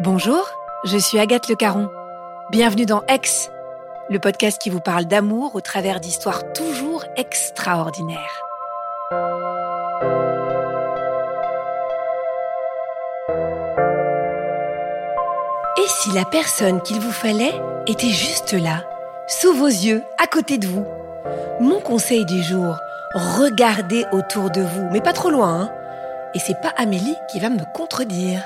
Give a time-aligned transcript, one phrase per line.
[0.00, 0.48] Bonjour,
[0.84, 1.90] je suis Agathe Le Caron.
[2.52, 3.50] Bienvenue dans Ex,
[4.08, 8.44] le podcast qui vous parle d'amour au travers d'histoires toujours extraordinaires.
[15.76, 18.84] Et si la personne qu'il vous fallait était juste là,
[19.26, 20.86] sous vos yeux, à côté de vous?
[21.58, 22.78] Mon conseil du jour,
[23.14, 25.62] regardez autour de vous, mais pas trop loin.
[25.62, 25.72] Hein
[26.34, 28.44] Et c'est pas Amélie qui va me contredire.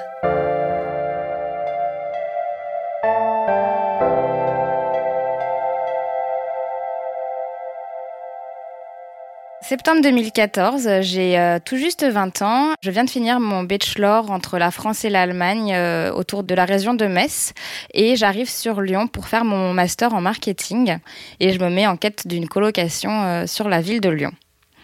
[9.62, 12.72] Septembre 2014, j'ai euh, tout juste 20 ans.
[12.82, 16.64] Je viens de finir mon bachelor entre la France et l'Allemagne euh, autour de la
[16.64, 17.52] région de Metz
[17.94, 20.98] et j'arrive sur Lyon pour faire mon master en marketing
[21.38, 24.32] et je me mets en quête d'une colocation euh, sur la ville de Lyon.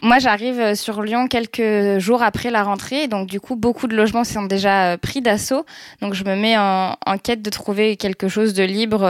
[0.03, 4.25] Moi, j'arrive sur Lyon quelques jours après la rentrée, donc du coup, beaucoup de logements
[4.25, 5.65] sont déjà pris d'assaut.
[6.01, 9.05] Donc, je me mets en, quête de trouver quelque chose de libre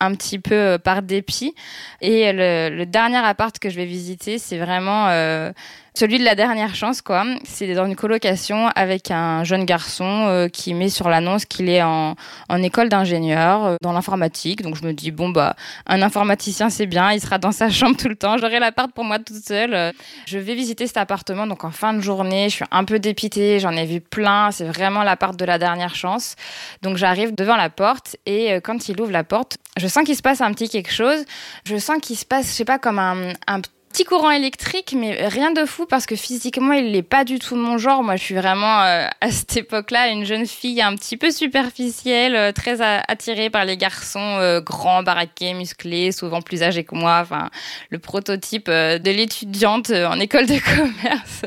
[0.00, 1.54] un petit peu euh, par dépit.
[2.00, 5.52] Et le, dernier appart que je vais visiter, c'est vraiment euh,
[5.94, 7.24] celui de la dernière chance, quoi.
[7.44, 11.82] C'est dans une colocation avec un jeune garçon euh, qui met sur l'annonce qu'il est
[11.82, 12.14] en,
[12.62, 14.62] école d'ingénieur euh, dans l'informatique.
[14.62, 17.96] Donc je me dis, bon, bah, un informaticien, c'est bien, il sera dans sa chambre
[17.96, 19.92] tout le temps, j'aurai l'appart pour moi toute seule.
[20.26, 23.58] Je vais visiter cet appartement, donc en fin de journée, je suis un peu dépitée,
[23.58, 26.36] j'en ai vu plein, c'est vraiment l'appart de la dernière chance.
[26.82, 30.16] Donc j'arrive devant la porte et euh, quand il ouvre la porte, je sens qu'il
[30.16, 31.24] se passe un petit quelque chose.
[31.64, 33.70] Je sens qu'il se passe, je sais pas, comme un, un petit
[34.04, 37.78] courant électrique, mais rien de fou parce que physiquement, il n'est pas du tout mon
[37.78, 38.02] genre.
[38.02, 42.34] Moi, je suis vraiment euh, à cette époque-là une jeune fille un petit peu superficielle,
[42.34, 47.20] euh, très attirée par les garçons euh, grands, baraqués, musclés, souvent plus âgés que moi.
[47.22, 47.50] Enfin,
[47.90, 51.42] le prototype de l'étudiante en école de commerce.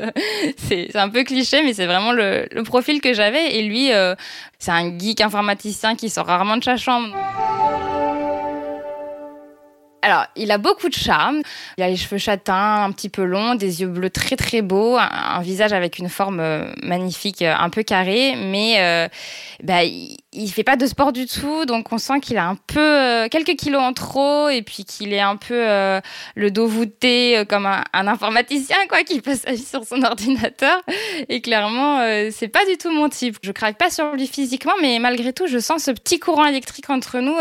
[0.56, 3.56] c'est un peu cliché, mais c'est vraiment le, le, profil que j'avais.
[3.56, 3.90] Et lui,
[4.58, 7.14] c'est un geek informaticien qui sort rarement de sa chambre.
[10.04, 11.40] Alors, il a beaucoup de charme.
[11.78, 14.98] Il a les cheveux châtains, un petit peu longs, des yeux bleus très très beaux,
[14.98, 19.08] un, visage avec une forme euh, magnifique, euh, un peu carré, mais euh,
[19.62, 19.80] bah,
[20.34, 23.56] il fait pas de sport du tout, donc on sent qu'il a un peu quelques
[23.56, 25.54] kilos en trop et puis qu'il est un peu
[26.34, 30.80] le dos voûté comme un, informaticien quoi, qui passe sa vie sur son ordinateur.
[31.28, 32.00] Et clairement,
[32.30, 33.36] c'est pas du tout mon type.
[33.42, 36.90] Je craque pas sur lui physiquement, mais malgré tout, je sens ce petit courant électrique
[36.90, 37.36] entre nous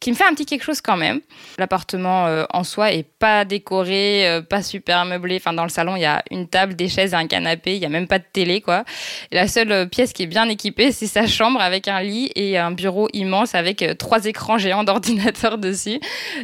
[0.00, 1.20] qui me fait un petit quelque chose quand même.
[1.58, 5.36] L'appartement euh, en soi est pas décoré, euh, pas super meublé.
[5.36, 7.76] Enfin, dans le salon, il y a une table, des chaises et un canapé.
[7.76, 8.84] Il y a même pas de télé, quoi.
[9.32, 12.58] la seule euh, pièce qui est bien équipée, c'est sa chambre avec un lit et
[12.58, 16.00] un bureau immense avec trois écrans géants d'ordinateur dessus.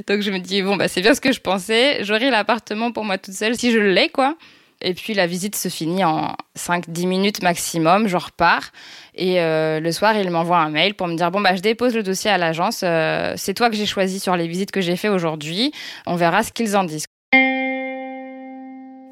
[0.06, 2.04] Donc je me dis bon bah c'est bien ce que je pensais.
[2.04, 4.36] J'aurai l'appartement pour moi toute seule si je l'ai, quoi.
[4.82, 8.72] Et puis la visite se finit en 5-10 minutes maximum, je repars.
[9.14, 11.94] Et euh, le soir, il m'envoie un mail pour me dire, bon, bah, je dépose
[11.94, 14.96] le dossier à l'agence, euh, c'est toi que j'ai choisi sur les visites que j'ai
[14.96, 15.72] fait aujourd'hui,
[16.06, 17.06] on verra ce qu'ils en disent.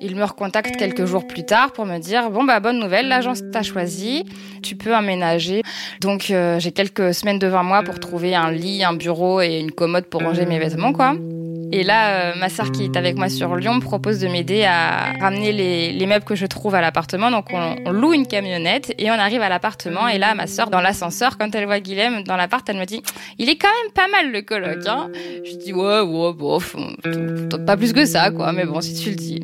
[0.02, 3.42] Il me recontacte quelques jours plus tard pour me dire bon bah bonne nouvelle, l'agence
[3.52, 4.24] t'a choisi,
[4.62, 5.62] tu peux emménager.
[6.00, 9.72] Donc euh, j'ai quelques semaines devant moi pour trouver un lit, un bureau et une
[9.72, 11.16] commode pour ranger mes vêtements quoi.
[11.72, 14.64] Et là, euh, ma sœur qui est avec moi sur Lyon me propose de m'aider
[14.64, 17.30] à ramener les, les, meubles que je trouve à l'appartement.
[17.30, 20.08] Donc on, on, loue une camionnette et on arrive à l'appartement.
[20.08, 23.02] Et là, ma sœur dans l'ascenseur, quand elle voit Guilhem dans l'appart, elle me dit
[23.38, 24.78] il est quand même pas mal le coloc.
[24.86, 25.10] Hein
[25.44, 26.74] je dis ouais ouais bof,
[27.66, 28.52] pas plus que ça quoi.
[28.52, 29.40] Mais bon si tu le dis.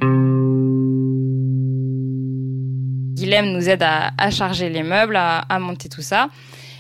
[3.17, 6.29] Guilhem nous aide à, charger les meubles, à, monter tout ça.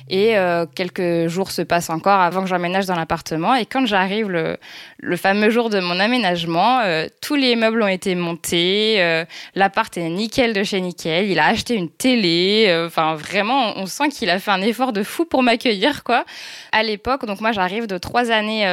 [0.08, 3.56] Et euh, quelques jours se passent encore avant que j'emménage dans l'appartement.
[3.56, 4.56] Et quand j'arrive le,
[4.98, 9.02] le, fameux jour de mon aménagement, euh, tous les meubles ont été montés.
[9.02, 9.24] Euh,
[9.56, 11.28] L'appart est nickel de chez nickel.
[11.28, 12.84] Il a acheté une télé.
[12.86, 16.24] Enfin, vraiment, on sent qu'il a fait un effort de fou pour m'accueillir, quoi.
[16.70, 18.64] À l'époque, donc moi, j'arrive de trois années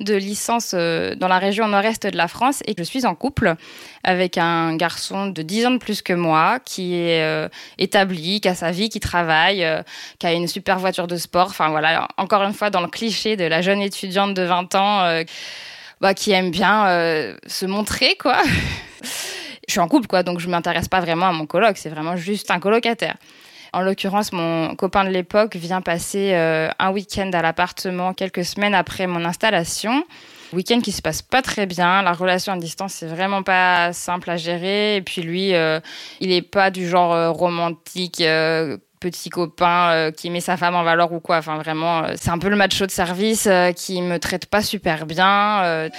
[0.00, 3.54] de licence dans la région nord-est de la France et je suis en couple
[4.06, 8.54] avec un garçon de 10 ans de plus que moi qui est établi, qui a
[8.54, 9.66] sa vie, qui travaille,
[10.18, 11.48] qui a une super voiture de sport.
[11.48, 15.00] Enfin voilà, encore une fois dans le cliché de la jeune étudiante de 20 ans
[15.02, 15.24] euh,
[16.00, 18.16] bah, qui aime bien euh, se montrer.
[19.68, 22.52] Je suis en couple, donc je m'intéresse pas vraiment à mon coloc, c'est vraiment juste
[22.52, 23.16] un colocataire.
[23.72, 28.74] En l'occurrence, mon copain de l'époque vient passer euh, un week-end à l'appartement quelques semaines
[28.76, 30.04] après mon installation.
[30.52, 32.02] Week-end qui se passe pas très bien.
[32.02, 34.96] La relation à distance, c'est vraiment pas simple à gérer.
[34.96, 35.80] Et puis lui, euh,
[36.20, 38.22] il est pas du genre euh, romantique,
[39.00, 41.38] petit copain qui met sa femme en valeur ou quoi.
[41.38, 45.90] Enfin, vraiment, c'est un peu le macho de service qui me traite pas super bien.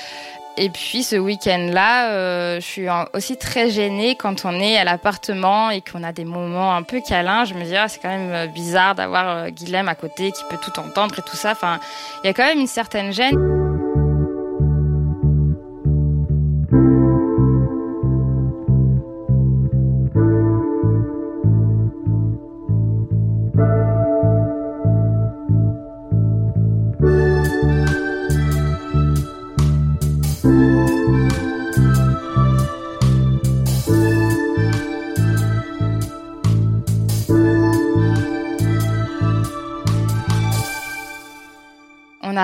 [0.59, 5.69] Et puis ce week-end-là, euh, je suis aussi très gênée quand on est à l'appartement
[5.69, 7.45] et qu'on a des moments un peu câlins.
[7.45, 10.43] Je me dis, ah, c'est quand même euh, bizarre d'avoir euh, Guilhem à côté qui
[10.49, 11.51] peut tout entendre et tout ça.
[11.51, 11.79] Enfin,
[12.23, 13.86] il y a quand même une certaine gêne.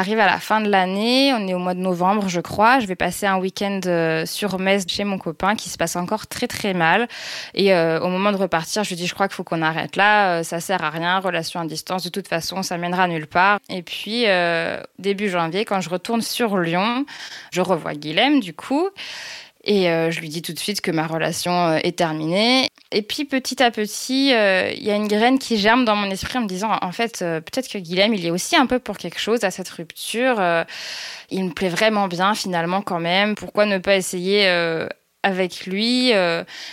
[0.04, 2.82] Arrive à la fin de l'année, on est au mois de novembre, je crois.
[2.82, 6.28] Je vais passer un week-end euh, sur Metz chez mon copain qui se passe encore
[6.28, 7.08] très très mal.
[7.54, 9.96] Et euh, au moment de repartir, je lui dis je crois qu'il faut qu'on arrête
[9.96, 13.28] là, euh, ça sert à rien, relation à distance, de toute façon, ça mènera nulle
[13.28, 13.60] part.
[13.70, 14.26] Et puis
[15.00, 17.06] début janvier, quand je retourne sur Lyon,
[17.52, 18.90] je revois Guilhem du coup.
[19.64, 22.70] Et je lui dis tout de suite que ma relation est terminée.
[22.94, 26.10] Et puis petit à petit, euh, il y a une graine qui germe dans mon
[26.10, 28.98] esprit en me disant, en fait, peut-être que Guilhem, il est aussi un peu pour
[28.98, 30.42] quelque chose à cette rupture.
[31.30, 33.36] il me plaît vraiment bien finalement quand même.
[33.36, 34.48] Pourquoi ne pas essayer
[35.24, 36.12] avec lui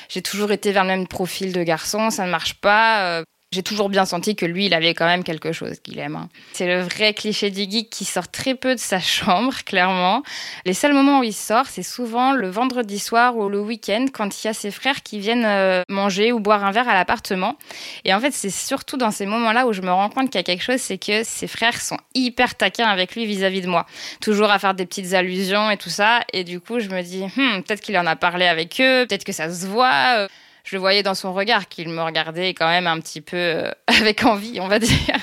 [0.08, 3.88] J'ai toujours été vers le même profil de garçon, ça ne marche pas j'ai toujours
[3.88, 6.14] bien senti que lui, il avait quand même quelque chose qu'il aime.
[6.14, 6.28] Hein.
[6.52, 10.22] C'est le vrai cliché du geek qui sort très peu de sa chambre, clairement.
[10.64, 14.40] Les seuls moments où il sort, c'est souvent le vendredi soir ou le week-end, quand
[14.40, 17.56] il y a ses frères qui viennent euh, manger ou boire un verre à l'appartement.
[18.04, 20.38] Et en fait, c'est surtout dans ces moments-là où je me rends compte qu'il y
[20.38, 23.84] a quelque chose, c'est que ses frères sont hyper taquins avec lui vis-à-vis de moi.
[24.20, 26.20] Toujours à faire des petites allusions et tout ça.
[26.32, 29.24] Et du coup, je me dis, hmm, peut-être qu'il en a parlé avec eux, peut-être
[29.24, 30.28] que ça se voit.
[30.70, 34.24] Je voyais dans son regard qu'il me regardait quand même un petit peu euh, avec
[34.24, 35.16] envie, on va dire.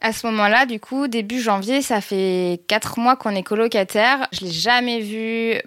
[0.00, 4.26] À ce moment-là, du coup, début janvier, ça fait quatre mois qu'on est colocataire.
[4.32, 5.60] Je l'ai jamais vu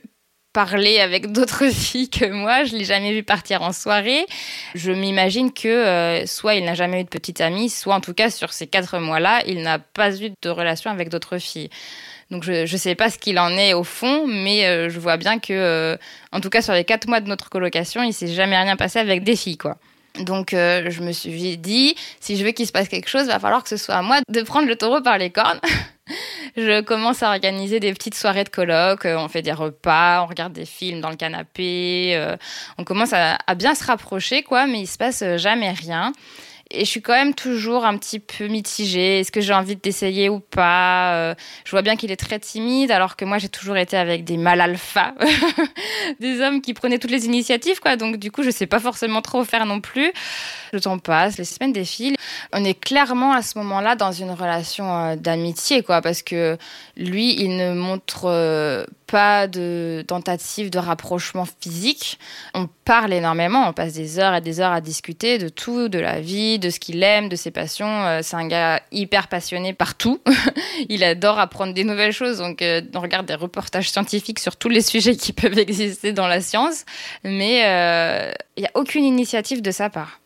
[0.51, 2.63] parler avec d'autres filles que moi.
[2.63, 4.25] Je l'ai jamais vu partir en soirée.
[4.73, 8.15] Je m'imagine que euh, soit il n'a jamais eu de petite amie, soit en tout
[8.15, 11.69] cas sur ces quatre mois-là, il n'a pas eu de relation avec d'autres filles.
[12.31, 15.17] Donc je ne sais pas ce qu'il en est au fond, mais euh, je vois
[15.17, 15.97] bien que, euh,
[16.31, 18.99] en tout cas sur les quatre mois de notre colocation, il s'est jamais rien passé
[18.99, 19.77] avec des filles, quoi.
[20.19, 23.39] Donc euh, je me suis dit, si je veux qu'il se passe quelque chose, va
[23.39, 25.59] falloir que ce soit à moi de prendre le taureau par les cornes.
[26.57, 30.53] je commence à organiser des petites soirées de colloques, on fait des repas, on regarde
[30.53, 32.17] des films dans le canapé,
[32.77, 36.13] on commence à, à, bien se rapprocher, quoi, mais il se passe jamais rien
[36.73, 39.19] et je suis quand même toujours un petit peu mitigée.
[39.19, 41.35] Est-ce que j'ai envie d'essayer ou pas euh,
[41.65, 44.37] Je vois bien qu'il est très timide, alors que moi j'ai toujours été avec des
[44.37, 45.13] mâles alpha,
[46.19, 47.95] des hommes qui prenaient toutes les initiatives, quoi.
[47.95, 50.11] Donc du coup, je sais pas forcément trop faire non plus.
[50.73, 52.15] Le temps passe, les semaines défilent.
[52.53, 56.57] On est clairement à ce moment-là dans une relation euh, d'amitié, quoi, parce que
[56.95, 62.17] lui, il ne montre euh, pas de tentative de rapprochement physique.
[62.53, 65.99] On parle énormément, on passe des heures et des heures à discuter de tout, de
[65.99, 68.05] la vie, de ce qu'il aime, de ses passions.
[68.05, 70.21] Euh, c'est un gars hyper passionné par tout.
[70.89, 74.69] il adore apprendre des nouvelles choses, donc euh, on regarde des reportages scientifiques sur tous
[74.69, 76.85] les sujets qui peuvent exister dans la science,
[77.23, 80.21] mais euh, il n'y a aucune initiative de sa part.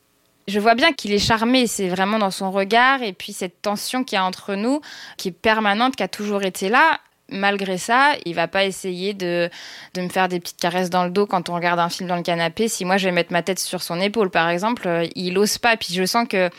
[0.47, 4.03] Je vois bien qu'il est charmé, c'est vraiment dans son regard, et puis cette tension
[4.03, 4.79] qu'il y a entre nous,
[5.17, 6.99] qui est permanente, qui a toujours été là,
[7.29, 9.49] malgré ça, il va pas essayer de,
[9.93, 12.15] de, me faire des petites caresses dans le dos quand on regarde un film dans
[12.15, 12.67] le canapé.
[12.67, 15.57] Si moi je vais mettre ma tête sur son épaule, par exemple, euh, il ose
[15.57, 15.77] pas.
[15.77, 16.49] Puis je sens que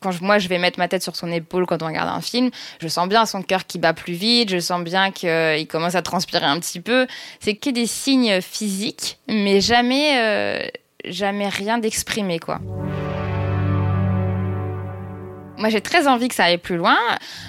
[0.00, 2.50] quand moi je vais mettre ma tête sur son épaule quand on regarde un film,
[2.80, 5.94] je sens bien son cœur qui bat plus vite, je sens bien qu'il euh, commence
[5.94, 7.06] à transpirer un petit peu.
[7.40, 10.66] C'est que des signes physiques, mais jamais, euh,
[11.04, 12.60] jamais rien d'exprimé, quoi.
[15.58, 16.98] Moi, j'ai très envie que ça aille plus loin.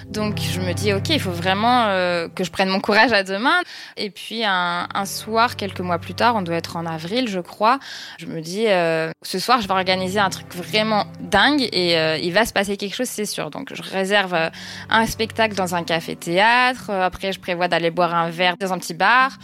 [0.06, 3.22] Donc, je me dis, OK, il faut vraiment euh, que je prenne mon courage à
[3.22, 3.60] deux mains.
[3.96, 7.78] Et puis, un, soir, quelques mois plus tard, on doit être en avril, je crois,
[8.18, 12.16] je me dis, euh, ce soir, je vais organiser un truc vraiment dingue et euh,
[12.18, 13.50] il va se passer quelque chose, c'est sûr.
[13.50, 14.50] Donc, je réserve
[14.90, 16.90] un spectacle dans un café-théâtre.
[16.90, 19.38] Après, je prévois d'aller boire un verre dans un petit bar.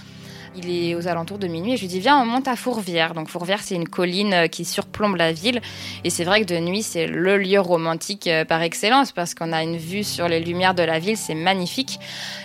[0.57, 3.13] Il est aux alentours de minuit et je lui dis viens on monte à Fourvière.
[3.15, 5.61] Donc Fourvière c'est une colline euh, qui surplombe la ville
[6.05, 9.53] et c'est vrai que de nuit c'est le lieu romantique euh, par excellence parce qu'on
[9.53, 11.99] a une vue sur les lumières de la ville, c'est magnifique.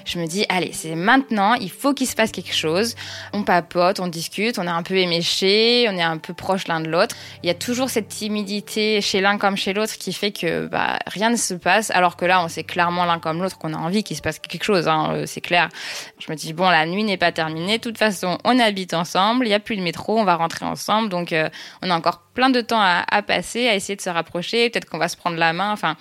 [0.06, 2.96] Je me dis allez c'est maintenant, il faut qu'il se passe quelque chose.
[3.34, 6.80] On papote, on discute, on est un peu éméché, on est un peu proche l'un
[6.80, 7.16] de l'autre.
[7.44, 10.98] Il y a toujours cette timidité chez l'un comme chez l'autre qui fait que bah,
[11.06, 13.78] rien ne se passe alors que là on sait clairement l'un comme l'autre qu'on a
[13.78, 15.70] envie qu'il se passe quelque chose, hein, euh, c'est clair.
[16.18, 19.56] Je me dis bon la nuit n'est pas terminée, façon, on habite ensemble, il n'y
[19.56, 21.50] a plus de métro, on va rentrer ensemble, donc euh,
[21.82, 24.98] on a encore plein de temps à, passer, à essayer de se rapprocher, peut-être qu'on
[24.98, 25.96] va se prendre la main, enfin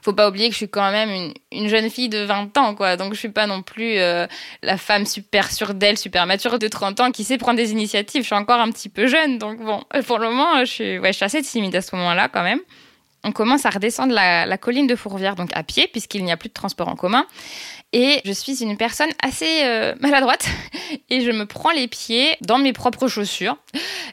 [0.00, 2.96] faut pas oublier que je suis quand même une, jeune fille de 20 ans, quoi.
[2.96, 4.26] Donc je suis pas non plus euh,
[4.62, 8.22] la femme super sûre d'elle, super mature de 30 ans qui sait prendre des initiatives.
[8.22, 11.12] Je suis encore un petit peu jeune, donc bon, pour le moment, je suis, ouais,
[11.12, 12.60] je suis assez timide à ce moment-là quand même.
[13.24, 16.36] On commence à redescendre la, la colline de Fourvière, donc à pied, puisqu'il n'y a
[16.36, 17.26] plus de transport en commun.
[17.94, 20.46] Et je suis une personne assez euh, maladroite
[21.10, 23.56] et je me prends les pieds dans mes propres chaussures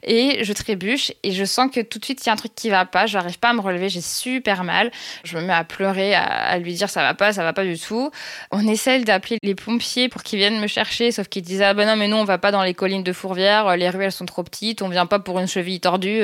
[0.04, 2.56] et je trébuche et je sens que tout de suite il y a un truc
[2.56, 4.92] qui va pas, je n'arrive pas à me relever, j'ai super mal.
[5.26, 7.78] Je me mets à pleurer, à, lui dire ça va pas, ça va pas du
[7.78, 8.12] tout.
[8.52, 11.86] On essaie d'appeler les pompiers pour qu'ils viennent me chercher, sauf qu'ils disent ah ben
[11.86, 14.26] non mais nous on va pas dans les collines de Fourvière, les rues elles sont
[14.26, 16.22] trop petites, on vient pas pour une cheville tordue.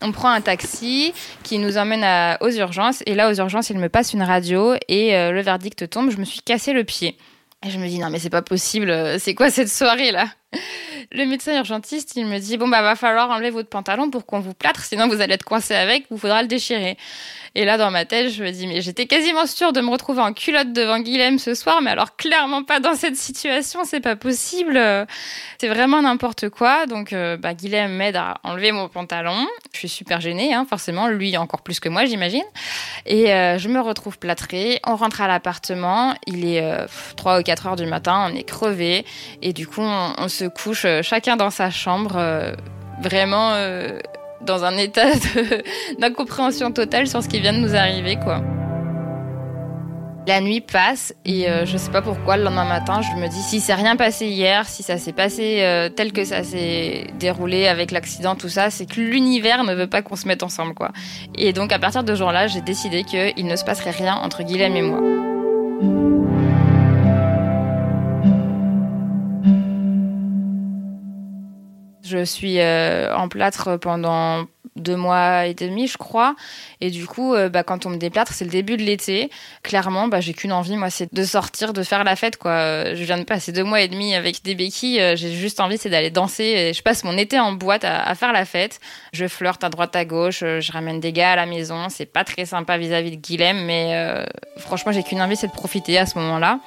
[0.00, 3.90] On prend un taxi qui nous emmène aux urgences et là aux urgences il me
[3.90, 7.70] passe une radio et euh, le verdict tombe, je me suis cassé le pied et
[7.70, 10.28] je me dis, non, mais c'est pas possible, euh, c'est quoi cette soirée là
[11.12, 14.40] Le médecin urgentiste, il me dit, bon, bah, va falloir enlever votre pantalon pour qu'on
[14.40, 16.96] vous plâtre, sinon vous allez être coincé avec, vous faudra le déchirer.
[17.56, 20.22] Et là, dans ma tête, je me dis, mais j'étais quasiment sûre de me retrouver
[20.22, 24.16] en culotte devant Guilhem ce soir, mais alors clairement pas dans cette situation, c'est pas
[24.16, 24.80] possible.
[25.58, 26.86] C'est vraiment n'importe quoi.
[26.86, 29.46] Donc, euh, bah, Guilhem m'aide à enlever mon pantalon.
[29.72, 32.44] Je suis super gênée, hein, forcément, lui encore plus que moi, j'imagine.
[33.06, 34.80] Et euh, je me retrouve plâtrée.
[34.86, 36.14] On rentre à l'appartement.
[36.26, 39.04] Il est 3 euh, ou 4 heures du matin, on est crevé.
[39.42, 42.18] Et du coup, on, se couche chacun dans sa chambre.
[43.02, 43.54] vraiment
[44.44, 45.06] dans un état
[45.98, 48.42] d'incompréhension totale sur ce qui vient de nous arriver, quoi.
[50.26, 53.42] La nuit passe et euh, je sais pas pourquoi le lendemain matin je me dis
[53.42, 57.66] si c'est rien passé hier, si ça s'est passé euh, tel que ça s'est déroulé
[57.66, 60.92] avec l'accident tout ça, c'est que l'univers ne veut pas qu'on se mette ensemble quoi.
[61.34, 64.42] Et donc à partir de ce jour-là, j'ai décidé qu'il ne se passerait rien entre
[64.44, 66.13] Guilhem et moi.
[72.04, 74.44] Je suis euh, en plâtre pendant
[74.76, 76.36] deux mois et demi, je crois.
[76.82, 79.30] Et du coup, euh, bah, quand on me déplâtre, c'est le début de l'été.
[79.62, 82.94] Clairement, bah, j'ai qu'une envie, moi, c'est de sortir, de faire la fête, quoi.
[82.94, 85.00] Je viens de passer deux mois et demi avec des béquilles.
[85.00, 86.72] Euh, j'ai juste envie, c'est d'aller danser.
[86.74, 88.80] Je passe mon été en boîte à, faire la fête.
[89.14, 90.40] Je flirte à droite à gauche.
[90.40, 91.88] Je ramène des gars à la maison.
[91.88, 94.26] C'est pas très sympa vis-à-vis de Guilhem, mais
[94.58, 96.60] franchement, j'ai qu'une envie, c'est de profiter à ce moment-là.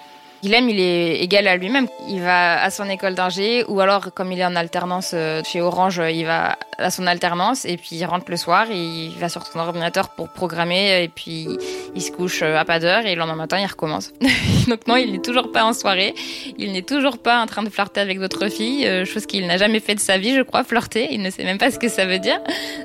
[0.43, 1.87] Guilhem, il est égal à lui-même.
[2.09, 5.61] Il va à son école d'ingé ou alors, comme il est en alternance euh, chez
[5.61, 9.45] Orange, il va à son alternance et puis il rentre le soir, il va sur
[9.47, 11.47] son ordinateur pour programmer et puis
[11.95, 14.13] il se couche euh, à pas d'heure et le lendemain matin, il recommence.
[14.67, 16.13] Donc non, il n'est toujours pas en soirée.
[16.57, 19.57] Il n'est toujours pas en train de flirter avec d'autres filles, euh, chose qu'il n'a
[19.57, 21.07] jamais fait de sa vie, je crois, flirter.
[21.11, 22.39] Il ne sait même pas ce que ça veut dire.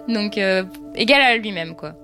[0.08, 0.38] Donc,
[0.94, 1.94] égal à lui-même, quoi.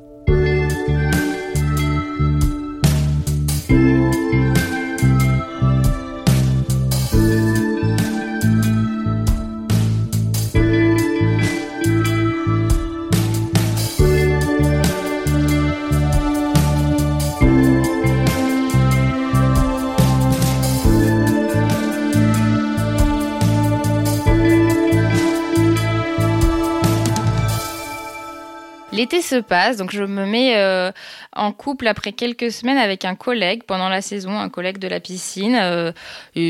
[28.99, 30.90] L'été se passe, donc je me mets euh,
[31.33, 34.99] en couple après quelques semaines avec un collègue pendant la saison, un collègue de la
[34.99, 35.55] piscine.
[35.55, 35.93] Euh,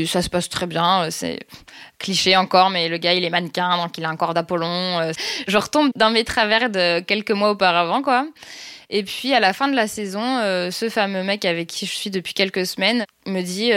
[0.07, 1.03] ça se passe très bien.
[1.03, 1.41] Euh, c'est
[1.99, 5.11] cliché encore, mais le gars il est mannequin, donc il a un corps d'Apollon.
[5.47, 8.25] je retombe dans mes travers de quelques mois auparavant, quoi.
[8.89, 10.39] Et puis à la fin de la saison,
[10.71, 13.73] ce fameux mec avec qui je suis depuis quelques semaines me dit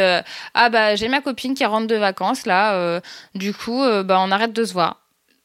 [0.55, 3.03] ah bah j'ai ma copine qui rentre de vacances là,
[3.35, 5.02] du coup bah on arrête de se voir.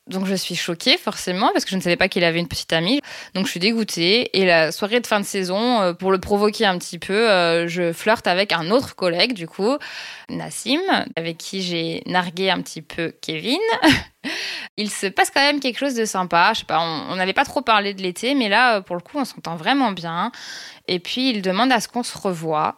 [0.08, 2.74] Donc je suis choquée forcément parce que je ne savais pas qu'il avait une petite
[2.74, 3.02] amie.
[3.34, 4.30] Donc je suis dégoûtée.
[4.38, 7.68] Et la soirée de fin de saison, euh, pour le provoquer un petit peu, euh,
[7.68, 9.78] je flirte avec un autre collègue du coup,
[10.30, 10.82] Nassim,
[11.16, 13.60] avec qui j'ai nargué un petit peu Kevin.
[14.78, 16.52] Il se passe quand même quelque chose de sympa.
[16.54, 19.18] Je sais pas, on n'avait pas trop parlé de l'été, mais là, pour le coup,
[19.18, 20.32] on s'entend vraiment bien.
[20.88, 22.78] Et puis il demande à ce qu'on se revoie.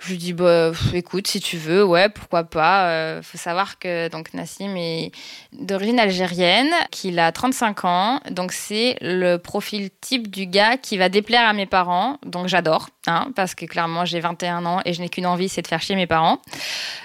[0.00, 2.88] Je lui dis bah écoute si tu veux ouais pourquoi pas.
[2.88, 5.12] Euh, faut savoir que donc Nassim est
[5.52, 11.10] d'origine algérienne, qu'il a 35 ans, donc c'est le profil type du gars qui va
[11.10, 12.16] déplaire à mes parents.
[12.24, 15.60] Donc j'adore hein, parce que clairement j'ai 21 ans et je n'ai qu'une envie c'est
[15.60, 16.40] de faire chier mes parents.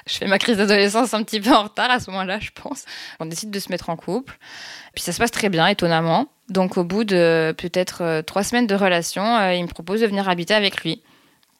[0.07, 2.85] Je fais ma crise d'adolescence un petit peu en retard à ce moment-là je pense.
[3.19, 4.37] On décide de se mettre en couple.
[4.93, 6.27] Puis ça se passe très bien étonnamment.
[6.47, 10.07] Donc au bout de peut-être euh, trois semaines de relation, euh, il me propose de
[10.07, 11.01] venir habiter avec lui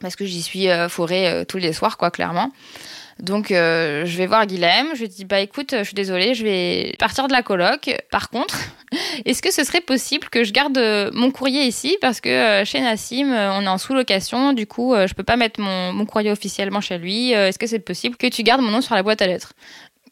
[0.05, 2.51] parce que j'y suis euh, forée euh, tous les soirs, quoi, clairement.
[3.19, 4.89] Donc, euh, je vais voir Guilhem.
[4.93, 7.89] Je lui dis Bah écoute, je suis désolée, je vais partir de la coloc.
[8.11, 8.55] Par contre,
[9.25, 10.77] est-ce que ce serait possible que je garde
[11.11, 11.97] mon courrier ici?
[12.01, 14.53] Parce que chez Nassim, on est en sous-location.
[14.53, 17.31] Du coup, je peux pas mettre mon courrier officiellement chez lui.
[17.31, 19.53] Est-ce que c'est possible que tu gardes mon nom sur la boîte à lettres?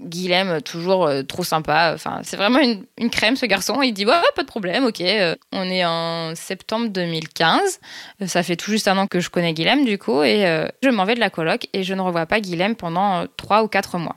[0.04, 1.92] Guilhem, toujours euh, trop sympa.
[1.94, 3.82] Enfin, c'est vraiment une, crème, ce garçon.
[3.82, 5.02] Il dit, ouais, pas de problème, ok.
[5.02, 7.80] Euh, on est en septembre 2015.
[8.22, 10.44] Euh, ça fait tout juste un an que je connais Guilhem, du coup, et
[10.82, 13.68] je m'en vais de la coloc et je ne revois pas Guilhem pendant trois ou
[13.68, 14.16] quatre mois.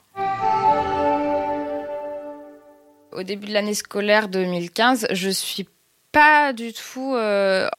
[3.13, 5.67] Au début de l'année scolaire 2015, je suis
[6.17, 7.15] pas du tout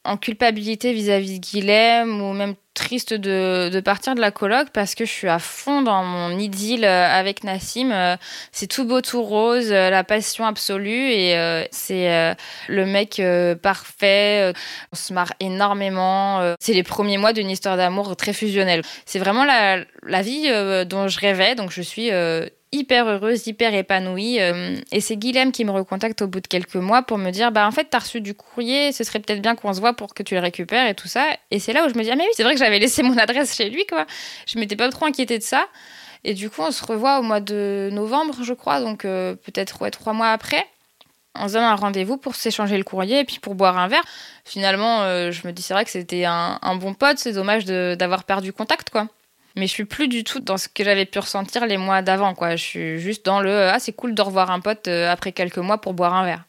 [0.04, 5.04] en culpabilité vis-à-vis de Guilhem ou même triste de, partir de la coloc parce que
[5.04, 7.90] je suis à fond dans mon idylle euh, avec Nassim.
[7.90, 8.16] Euh,
[8.52, 12.36] c'est tout beau, tout rose, euh, la passion absolue et c'est
[12.68, 13.20] le mec
[13.62, 14.52] parfait.
[14.92, 16.54] On se marre énormément.
[16.60, 18.82] C'est les premiers mois d'une histoire d'amour très fusionnelle.
[19.04, 20.48] C'est vraiment la, la vie
[20.86, 22.10] dont je rêvais, donc je suis
[22.72, 24.40] hyper heureuse, hyper épanouie.
[24.40, 27.50] Euh, et c'est Guilhem qui me recontacte au bout de quelques mois pour me dire
[27.52, 30.14] bah en fait t'as reçu du courrier, ce serait peut-être bien qu'on se voit pour
[30.14, 31.26] que tu le récupères et tout ça.
[31.50, 33.02] Et c'est là où je me dis ah mais oui c'est vrai que j'avais laissé
[33.02, 34.06] mon adresse chez lui quoi.
[34.46, 35.66] Je m'étais pas trop inquiétée de ça.
[36.24, 39.80] Et du coup on se revoit au mois de novembre je crois donc euh, peut-être
[39.82, 40.66] ouais trois mois après.
[41.40, 44.02] On se donne un rendez-vous pour s'échanger le courrier et puis pour boire un verre.
[44.44, 47.64] Finalement, euh, je me dis c'est vrai que c'était un, un, bon pote, c'est dommage
[47.64, 49.06] d'avoir perdu contact quoi
[49.58, 52.34] mais je suis plus du tout dans ce que j'avais pu ressentir les mois d'avant
[52.34, 52.56] quoi.
[52.56, 55.58] Je suis juste dans le ah c'est cool de revoir un pote euh, après quelques
[55.58, 56.44] mois pour boire un verre.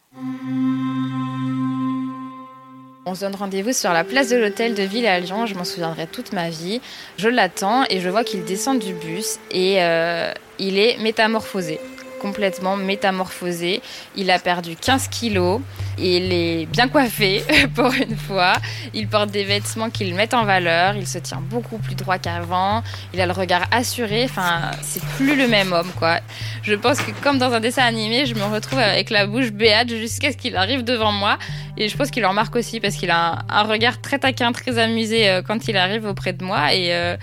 [3.06, 5.64] On se donne rendez-vous sur la place de l'hôtel de Ville à Lyon, je m'en
[5.64, 6.80] souviendrai toute ma vie.
[7.18, 11.80] Je l'attends et je vois qu'il descend du bus et euh, il est métamorphosé
[12.20, 13.82] complètement métamorphosé.
[14.16, 15.62] Il a perdu 15 kilos.
[15.98, 17.44] Il est bien coiffé
[17.76, 18.54] pour une fois.
[18.94, 20.96] Il porte des vêtements qui le mettent en valeur.
[20.96, 22.84] Il se tient beaucoup plus droit qu'avant.
[23.14, 24.26] Il a le regard assuré.
[24.26, 26.20] Enfin, c'est plus le même homme, quoi.
[26.64, 29.90] Je pense que comme dans un dessin animé, je me retrouve avec la bouche béate
[29.90, 31.38] jusqu'à ce qu'il arrive devant moi.
[31.78, 34.78] Et je pense qu'il le remarque aussi parce qu'il a un, regard très taquin, très
[34.78, 36.74] amusé euh, quand il arrive auprès de moi.
[36.74, 37.16] Et, euh,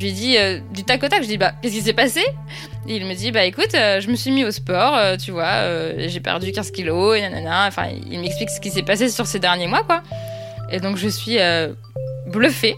[0.00, 2.22] je lui dis euh, du tac au tac, je dis bah qu'est-ce qui s'est passé?
[2.88, 5.62] Il me dit bah écoute, euh, je me suis mis au sport, euh, tu vois,
[5.98, 7.66] j'ai perdu 15 kilos nanana.
[7.66, 10.02] Enfin, il m'explique ce qui s'est passé sur ces derniers mois quoi.
[10.72, 11.36] Et donc je suis
[12.28, 12.76] bluffée.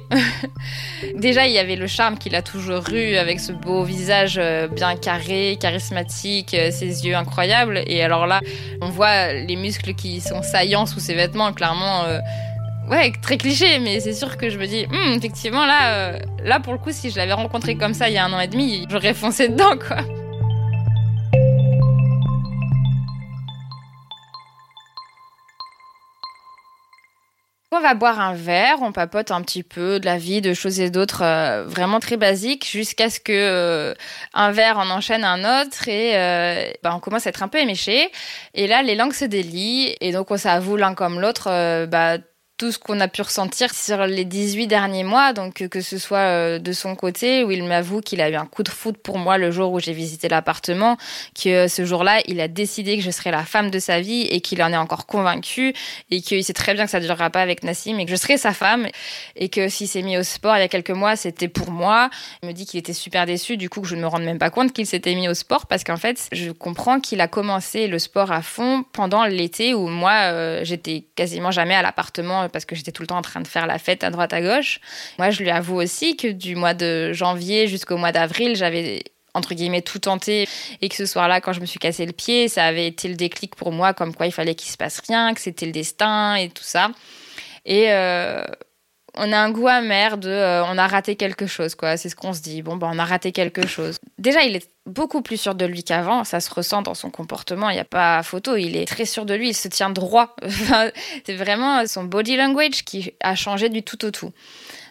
[1.16, 4.40] Déjà, il y avait le charme qu'il a toujours eu avec ce beau visage
[4.74, 7.82] bien carré, charismatique, ses yeux incroyables.
[7.86, 8.40] Et alors là,
[8.80, 12.04] on voit les muscles qui sont saillants sous ses vêtements, clairement
[12.88, 16.60] ouais, très cliché, mais c'est sûr que je me dis, hmm, effectivement, là, euh, là,
[16.60, 18.48] pour le coup, si je l'avais rencontré comme ça il y a un an et
[18.48, 19.98] demi, j'aurais foncé dedans, quoi.
[27.74, 30.78] On va boire un verre, on papote un petit peu de la vie, de choses
[30.78, 33.94] et d'autres, euh, vraiment très basiques, jusqu'à ce que euh,
[34.34, 36.12] un verre en enchaîne un autre et
[36.82, 38.10] bah, on commence à être un peu éméché.
[38.52, 42.18] Et là, les langues se délient et donc on s'avoue l'un comme l'autre, bah
[42.62, 46.18] tout ce qu'on a pu ressentir sur les 18 derniers mois, donc que ce soit
[46.18, 49.18] euh, de son côté, où il m'avoue qu'il a eu un coup de foudre pour
[49.18, 50.96] moi le jour où j'ai visité l'appartement,
[51.34, 54.28] que euh, ce jour-là, il a décidé que je serais la femme de sa vie
[54.30, 55.74] et qu'il en est encore convaincu
[56.12, 58.16] et qu'il sait très bien que ça ne durera pas avec Nassim et que je
[58.16, 58.86] serai sa femme
[59.34, 62.10] et que s'il s'est mis au sport il y a quelques mois, c'était pour moi.
[62.44, 64.38] Il me dit qu'il était super déçu, du coup que je ne me rende même
[64.38, 67.88] pas compte qu'il s'était mis au sport parce qu'en fait, je comprends qu'il a commencé
[67.88, 72.64] le sport à fond pendant l'été où moi, euh, j'étais quasiment jamais à l'appartement parce
[72.64, 74.80] que j'étais tout le temps en train de faire la fête à droite à gauche.
[75.18, 79.02] Moi, je lui avoue aussi que du mois de janvier jusqu'au mois d'avril, j'avais
[79.34, 80.46] entre guillemets tout tenté
[80.80, 83.14] et que ce soir-là quand je me suis cassé le pied ça avait été le
[83.14, 86.34] déclic pour moi comme quoi il fallait qu'il se passe rien que c'était le destin
[86.34, 86.90] et tout ça
[87.64, 88.44] et euh,
[89.16, 92.16] on a un goût amer de euh, on a raté quelque chose quoi c'est ce
[92.16, 95.40] qu'on se dit bon ben on a raté quelque chose déjà il est beaucoup plus
[95.40, 96.24] sûr de lui qu'avant.
[96.24, 97.70] Ça se ressent dans son comportement.
[97.70, 98.56] Il n'y a pas photo.
[98.56, 99.50] Il est très sûr de lui.
[99.50, 100.34] Il se tient droit.
[101.26, 104.32] c'est vraiment son body language qui a changé du tout au tout.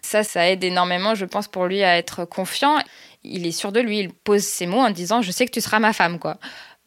[0.01, 2.77] Ça, ça aide énormément, je pense, pour lui à être confiant.
[3.23, 3.99] Il est sûr de lui.
[3.99, 6.37] Il pose ses mots en disant Je sais que tu seras ma femme, quoi.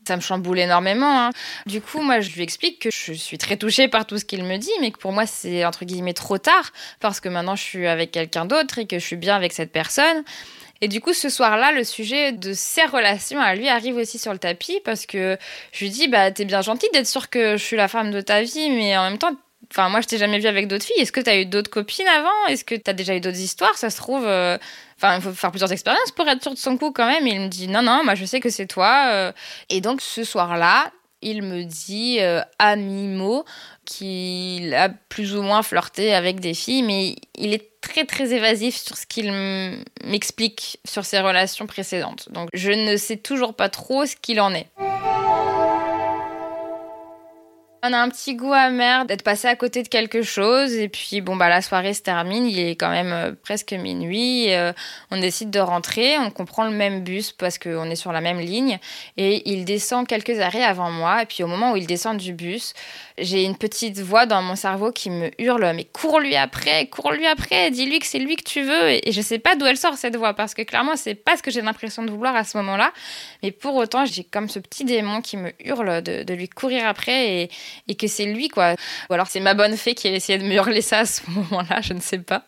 [0.07, 1.27] Ça me chamboule énormément.
[1.27, 1.31] Hein.
[1.67, 4.45] Du coup, moi, je lui explique que je suis très touchée par tout ce qu'il
[4.45, 7.63] me dit, mais que pour moi, c'est entre guillemets trop tard, parce que maintenant, je
[7.63, 10.25] suis avec quelqu'un d'autre et que je suis bien avec cette personne.
[10.81, 14.33] Et du coup, ce soir-là, le sujet de ses relations à lui arrive aussi sur
[14.33, 15.39] le tapis, parce que
[15.73, 18.21] je lui dis, bah, t'es bien gentil d'être sûr que je suis la femme de
[18.21, 19.33] ta vie, mais en même temps,
[19.77, 21.01] Enfin, moi, je t'ai jamais vu avec d'autres filles.
[21.01, 22.47] Est-ce que tu as eu d'autres copines avant?
[22.49, 23.77] Est-ce que tu as déjà eu d'autres histoires?
[23.77, 24.25] Ça se trouve.
[24.25, 24.57] Euh,
[24.97, 27.27] enfin, il faut faire plusieurs expériences pour être sûr de son coup quand même.
[27.27, 29.09] il me dit non, non, moi, je sais que c'est toi.
[29.11, 29.33] Euh.
[29.71, 33.45] Et donc, ce soir-là, il me dit euh, à mi-mot
[33.85, 38.77] qu'il a plus ou moins flirté avec des filles, mais il est très très évasif
[38.77, 39.33] sur ce qu'il
[40.05, 42.29] m'explique sur ses relations précédentes.
[42.31, 44.69] Donc je ne sais toujours pas trop ce qu'il en est.
[47.87, 51.21] On a un petit goût amer d'être passé à côté de quelque chose et puis
[51.21, 54.73] bon bah la soirée se termine, il est quand même euh, presque minuit, euh,
[55.11, 58.41] on décide de rentrer, on comprend le même bus parce qu'on est sur la même
[58.41, 58.79] ligne
[59.19, 62.33] et il descend quelques arrêts avant moi et puis au moment où il descend du
[62.33, 62.73] bus,
[63.19, 67.71] j'ai une petite voix dans mon cerveau qui me hurle mais cours-lui après, cours-lui après,
[67.71, 68.93] dis-lui que c'est lui que tu veux!
[68.93, 71.43] Et, je sais pas d'où elle sort cette voix parce que clairement c'est pas ce
[71.43, 72.95] que j'ai l'impression de vouloir à ce moment-là
[73.43, 76.87] mais pour autant j'ai comme ce petit démon qui me hurle de, de lui courir
[76.87, 77.51] après et,
[77.89, 78.75] et que c'est lui quoi.
[79.11, 81.23] Ou alors c'est ma bonne fée qui a essayé de me hurler ça à ce
[81.31, 82.45] moment-là, je ne sais pas.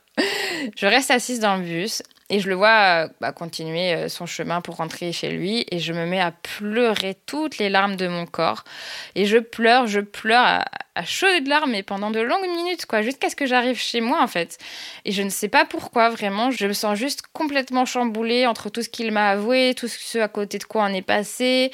[0.77, 4.27] Je reste assise dans le bus et je le vois euh, bah, continuer euh, son
[4.27, 8.09] chemin pour rentrer chez lui et je me mets à pleurer toutes les larmes de
[8.09, 8.65] mon corps.
[9.15, 10.65] Et je pleure, je pleure à,
[10.97, 14.23] à chaudes larmes et pendant de longues minutes, quoi, jusqu'à ce que j'arrive chez moi
[14.23, 14.59] en fait.
[15.05, 18.83] Et je ne sais pas pourquoi vraiment, je me sens juste complètement chamboulée entre tout
[18.83, 21.71] ce qu'il m'a avoué, tout ce à côté de quoi on est passé,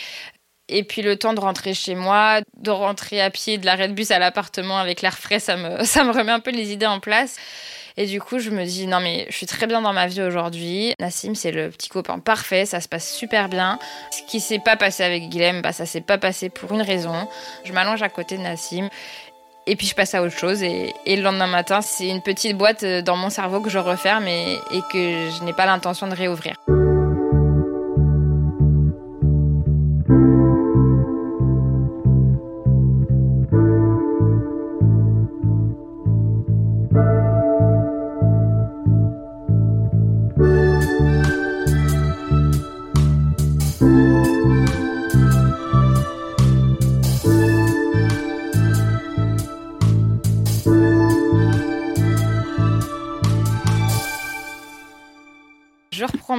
[0.68, 3.94] et puis le temps de rentrer chez moi, de rentrer à pied de l'arrêt de
[3.94, 6.86] bus à l'appartement avec l'air frais, ça me, ça me remet un peu les idées
[6.86, 7.36] en place.
[7.98, 10.22] Et du coup, je me dis, non mais je suis très bien dans ma vie
[10.22, 10.94] aujourd'hui.
[10.98, 13.78] Nassim, c'est le petit copain parfait, ça se passe super bien.
[14.10, 17.28] Ce qui s'est pas passé avec Guilhem, bah, ça s'est pas passé pour une raison.
[17.64, 18.88] Je m'allonge à côté de Nassim.
[19.66, 20.62] Et puis je passe à autre chose.
[20.62, 24.26] Et, le lendemain matin, c'est une petite boîte euh, dans mon cerveau que je referme
[24.26, 24.58] et
[24.90, 26.56] que je n'ai pas l'intention de réouvrir.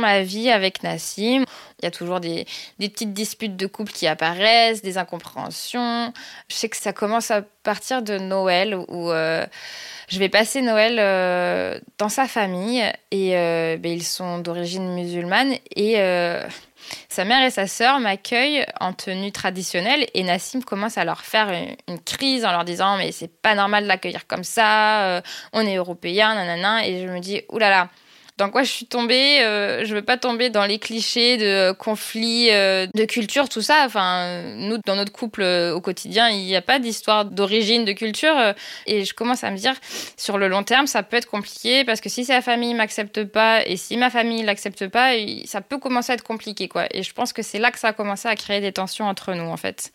[0.04, 1.46] Ma vie avec Nassim.
[1.80, 2.46] Il y a toujours des,
[2.78, 6.14] petites disputes de couple qui apparaissent, des incompréhensions.
[6.50, 9.46] Je sais que ça commence à partir de Noël où euh,
[10.10, 15.56] je vais passer Noël euh, dans sa famille et euh, ben, ils sont d'origine musulmane
[15.76, 15.96] et
[17.08, 21.50] sa mère et sa sœur m'accueillent en tenue traditionnelle et Nassim commence à leur faire
[21.88, 25.22] une, crise en leur disant mais c'est pas normal de l'accueillir comme ça,
[25.54, 27.88] on est européens, nanana et je me dis oulala.
[28.38, 29.42] Dans quoi je suis tombée.
[29.42, 33.84] Euh, je veux pas tomber dans les clichés de conflits euh, de culture, tout ça.
[33.86, 37.92] Enfin, nous, dans notre couple euh, au quotidien, il n'y a pas d'histoire d'origine, de
[37.94, 38.36] culture.
[38.88, 39.76] et je commence à me dire,
[40.18, 43.66] sur le long terme, ça peut être compliqué parce que si sa famille m'accepte pas
[43.66, 45.14] et si ma famille l'accepte pas,
[45.46, 46.86] ça peut commencer à être compliqué, quoi.
[46.92, 49.34] Et je pense que c'est là que ça a commencé à créer des tensions entre
[49.34, 49.92] nous, en fait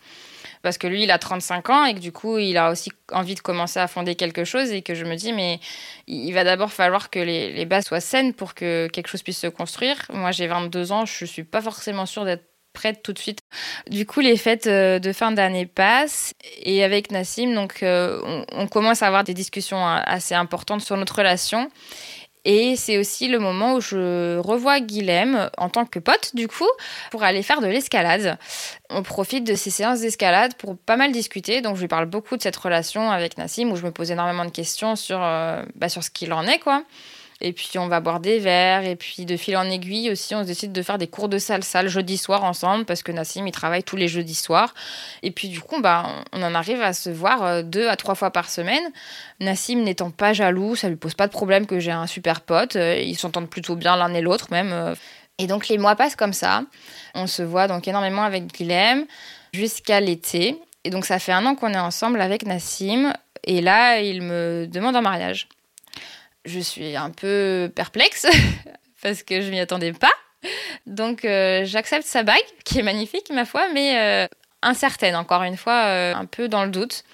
[0.63, 3.35] parce que lui, il a 35 ans et que du coup, il a aussi envie
[3.35, 5.61] de commencer à fonder quelque chose et que je me dis, mais
[6.07, 9.39] il va d'abord falloir que les, les, bases soient saines pour que quelque chose puisse
[9.39, 9.97] se construire.
[10.13, 12.45] Moi, j'ai 22 ans, je suis pas forcément sûre d'être
[12.79, 13.41] prête tout de suite.
[13.91, 18.45] Du coup, les fêtes euh, de fin d'année passent et avec Nassim, donc, euh, on,
[18.53, 21.71] on commence à avoir des discussions hein, assez importantes sur notre relation.
[22.51, 26.69] Et c'est aussi le moment où je revois Guilhem en tant que pote, du coup,
[27.11, 28.39] pour aller faire de l'escalade.
[28.89, 31.61] On profite de ces séances d'escalade pour pas mal discuter.
[31.61, 34.47] Donc, je lui parle beaucoup de cette relation avec Nassim, où je me pose énormément
[34.47, 36.85] de questions sur, euh, bah, sur ce qu'il en est, quoi.
[37.41, 38.85] Et puis on va boire des verres.
[38.85, 41.83] Et puis de fil en aiguille aussi, on décide de faire des cours de salsa
[41.83, 44.75] le jeudi soir ensemble parce que Nassim, il travaille tous les jeudis soirs.
[45.23, 48.17] Et puis du coup, bah, on en arrive à se voir euh, deux à trois
[48.17, 48.83] fois par semaine.
[49.41, 52.77] Nassim n'étant pas jaloux, ça lui pose pas de problème que j'ai un super pote.
[52.77, 54.73] Euh, ils s'entendent plutôt bien l'un et l'autre même.
[54.73, 54.95] Euh.
[55.39, 56.63] Et donc les mois passent comme ça.
[57.15, 59.07] On se voit donc énormément avec Guilhem
[59.53, 60.61] jusqu'à l'été.
[60.83, 63.13] Et donc ça fait un an qu'on est ensemble avec Nassim.
[63.45, 65.49] Et là, il me demande en mariage
[66.49, 68.27] je suis un peu perplexe
[69.03, 70.13] parce que je m'y attendais pas.
[70.87, 74.27] Donc euh, j'accepte sa bague, qui est magnifique ma foi, mais euh,
[74.63, 77.05] incertaine encore une fois, euh, un peu dans le doute.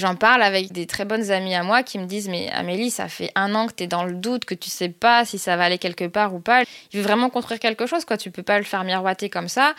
[0.00, 3.08] J'en parle avec des très bonnes amies à moi qui me disent Mais Amélie, ça
[3.08, 5.56] fait un an que tu es dans le doute, que tu sais pas si ça
[5.56, 6.64] va aller quelque part ou pas.
[6.92, 8.16] Il veut vraiment construire quelque chose, quoi.
[8.16, 9.74] Tu peux pas le faire miroiter comme ça.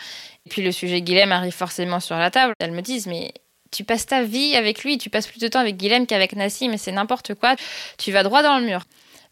[0.46, 2.54] Et puis le sujet Guilhem arrive forcément sur la table.
[2.60, 3.34] Elles me disent Mais
[3.70, 6.70] tu passes ta vie avec lui, tu passes plus de temps avec Guilhem qu'avec Nassim,
[6.70, 7.54] mais c'est n'importe quoi.
[7.98, 8.84] Tu vas droit dans le mur.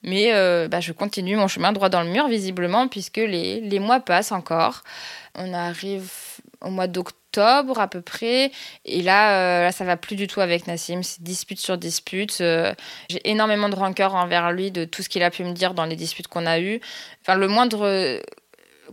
[0.05, 3.79] Mais euh, bah, je continue mon chemin droit dans le mur, visiblement, puisque les, les
[3.81, 4.83] mois passent encore.
[5.35, 6.11] On arrive
[6.61, 8.53] au mois d'octobre à peu près.
[8.85, 11.03] Et là, euh, là, ça va plus du tout avec Nassim.
[11.03, 12.37] C'est dispute sur dispute.
[12.43, 12.75] Euh,
[13.09, 15.87] j'ai énormément de rancœur envers lui, de tout ce qu'il a pu me dire dans
[15.87, 16.81] les disputes qu'on a eues.
[17.23, 18.21] Enfin, le moindre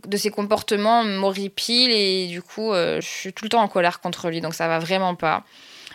[0.08, 4.30] de ses comportements m'horripile et du coup, je suis tout le temps en colère contre
[4.30, 4.39] lui.
[4.39, 5.43] Donc ça va vraiment pas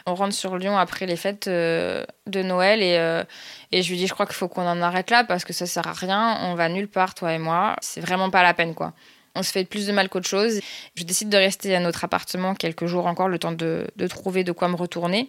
[0.06, 3.24] on rentre sur Lyon après les fêtes euh, de Noël et, euh,
[3.72, 5.66] et je lui dis je crois qu'il faut qu'on en arrête là parce que ça
[5.66, 8.74] sert à rien, on va nulle part toi et moi, c'est vraiment pas la peine
[8.74, 8.92] quoi.
[9.34, 10.60] On se fait plus de mal qu'autre chose.
[10.94, 14.44] Je décide de rester à notre appartement quelques jours encore, le temps de, de trouver
[14.44, 15.28] de quoi me retourner.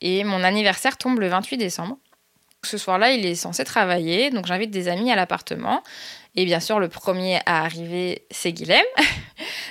[0.00, 1.98] Et mon anniversaire tombe le 28 décembre.
[2.62, 5.82] Ce soir-là, il est censé travailler, donc j'invite des amis à l'appartement.
[6.36, 8.84] Et bien sûr, le premier à arriver, c'est Guilhem.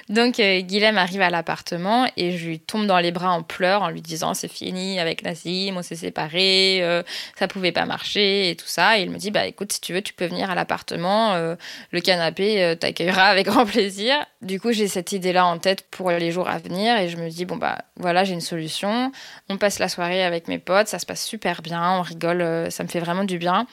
[0.10, 3.84] Donc euh, Guilhem arrive à l'appartement et je lui tombe dans les bras en pleurs
[3.84, 7.04] en lui disant c'est fini avec Nassim, on s'est séparés, euh,
[7.38, 8.98] ça pouvait pas marcher et tout ça.
[8.98, 11.56] Et il me dit bah écoute si tu veux tu peux venir à l'appartement, euh,
[11.92, 14.16] le canapé t'accueillera avec grand plaisir.
[14.42, 17.18] Du coup j'ai cette idée là en tête pour les jours à venir et je
[17.18, 19.12] me dis bon bah voilà j'ai une solution.
[19.50, 22.84] On passe la soirée avec mes potes, ça se passe super bien, on rigole, ça
[22.84, 23.68] me fait vraiment du bien.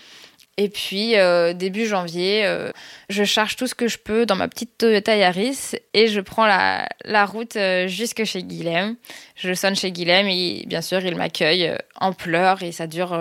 [0.61, 2.71] Et puis, euh, début janvier, euh,
[3.09, 6.47] je charge tout ce que je peux dans ma petite Toyota Yaris et je prends
[6.47, 8.97] la, route euh, jusque chez Guilhem.
[9.37, 13.19] Je sonne chez Guilhem et bien sûr, il m'accueille en pleurs et ça dure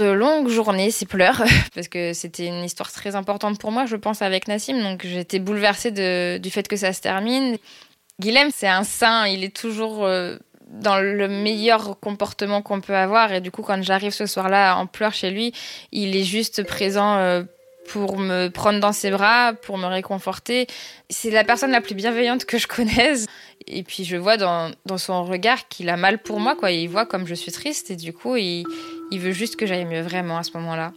[0.00, 1.40] de longues journées, ces pleurs,
[1.76, 4.82] parce que c'était une histoire très importante pour moi, je pense, avec Nassim.
[4.82, 5.92] Donc, j'étais bouleversée
[6.40, 7.58] du fait que ça se termine.
[8.18, 10.04] Guilhem, c'est un saint, il est toujours
[10.70, 13.32] dans le meilleur comportement qu'on peut avoir.
[13.32, 15.52] Et du coup, quand j'arrive ce soir-là en pleurs chez lui,
[15.92, 17.42] il est juste présent euh,
[17.88, 20.66] pour me prendre dans ses bras, pour me réconforter.
[21.08, 23.26] C'est la personne la plus bienveillante que je connaisse.
[23.66, 26.70] Et puis je vois dans, dans son regard qu'il a mal pour moi, quoi.
[26.70, 28.64] Il voit comme je suis triste et du coup, il,
[29.10, 30.92] il veut juste que j'aille mieux vraiment à ce moment-là.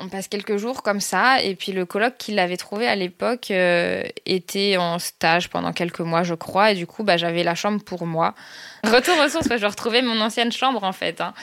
[0.00, 3.50] On passe quelques jours comme ça, et puis le colloque qu'il avait trouvé à l'époque
[3.50, 7.56] euh, était en stage pendant quelques mois, je crois, et du coup, bah, j'avais la
[7.56, 8.34] chambre pour moi.
[8.84, 11.20] Retour aux sources, je retrouvais mon ancienne chambre en fait.
[11.20, 11.34] Hein.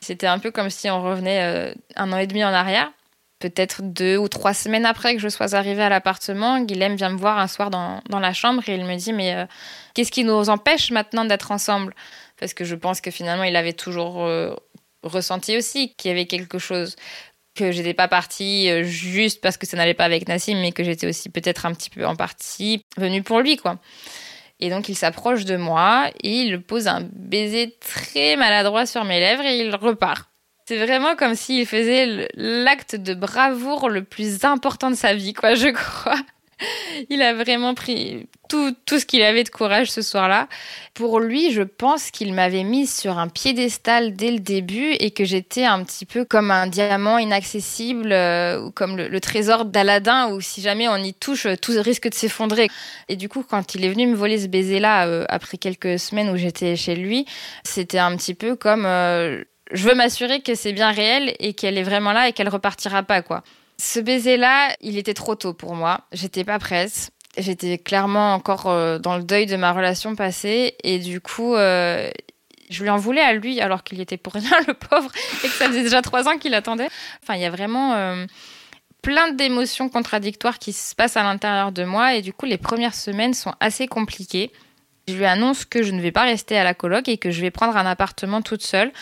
[0.00, 2.90] C'était un peu comme si on revenait euh, un an et demi en arrière.
[3.38, 7.18] Peut-être deux ou trois semaines après que je sois arrivée à l'appartement, Guilhem vient me
[7.18, 9.46] voir un soir dans, dans la chambre et il me dit Mais euh,
[9.94, 11.94] qu'est-ce qui nous empêche maintenant d'être ensemble?
[12.40, 14.28] Parce que je pense que finalement, il avait toujours
[15.02, 16.96] ressenti aussi qu'il y avait quelque chose
[17.54, 20.84] que j'étais pas partie euh, juste parce que ça n'allait pas avec Nassim, mais que
[20.84, 23.78] j'étais aussi peut-être un petit peu en partie venue pour lui, quoi.
[24.60, 29.18] Et donc il s'approche de moi et il pose un baiser très maladroit sur mes
[29.18, 30.28] lèvres et il repart.
[30.68, 35.54] C'est vraiment comme s'il faisait l'acte de bravoure le plus important de sa vie, quoi,
[35.54, 36.20] je crois
[37.10, 40.48] il a vraiment pris tout, tout ce qu'il avait de courage ce soir-là.
[40.94, 45.24] Pour lui, je pense qu'il m'avait mis sur un piédestal dès le début et que
[45.24, 50.40] j'étais un petit peu comme un diamant inaccessible euh, ou comme le, trésor d'Aladin où
[50.40, 52.68] si jamais on y touche, tout risque de s'effondrer.
[53.08, 56.28] Et du coup, quand il est venu me voler ce baiser-là euh, après quelques semaines
[56.28, 57.26] où j'étais chez lui,
[57.64, 58.84] c'était un petit peu comme...
[58.84, 62.50] Euh, je veux m'assurer que c'est bien réel et qu'elle est vraiment là et qu'elle
[62.50, 63.42] repartira pas, quoi.
[63.84, 66.02] Ce baiser-là, il était trop tôt pour moi.
[66.12, 67.10] J'étais pas prête.
[67.36, 70.76] J'étais clairement encore euh, dans le deuil de ma relation passée.
[70.84, 72.08] Et du coup, euh,
[72.70, 75.10] je lui en voulais à lui alors qu'il était pour rien, le pauvre,
[75.42, 76.90] et que ça faisait déjà trois ans qu'il attendait.
[77.24, 78.24] Enfin, il y a vraiment euh,
[79.02, 82.14] plein d'émotions contradictoires qui se passent à l'intérieur de moi.
[82.14, 84.52] Et du coup, les premières semaines sont assez compliquées.
[85.08, 87.40] Je lui annonce que je ne vais pas rester à la coloc et que je
[87.40, 88.92] vais prendre un appartement toute seule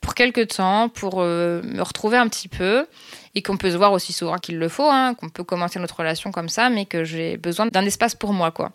[0.00, 2.86] pour quelques temps, pour me retrouver un petit peu
[3.34, 5.96] et qu'on peut se voir aussi souvent qu'il le faut, hein, qu'on peut commencer notre
[5.96, 8.72] relation comme ça, mais que j'ai besoin d'un espace pour moi, quoi.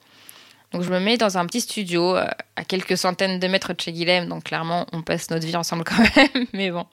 [0.71, 3.79] Donc je me mets dans un petit studio euh, à quelques centaines de mètres de
[3.79, 6.85] chez Guilhem, donc clairement on passe notre vie ensemble quand même, mais bon,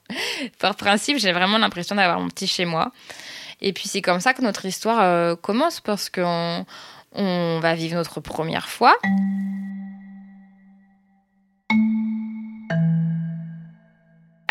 [0.58, 2.92] par principe j'ai vraiment l'impression d'avoir mon petit chez moi.
[3.60, 6.64] Et puis c'est comme ça que notre histoire euh, commence parce qu'on
[7.12, 8.96] on va vivre notre première fois.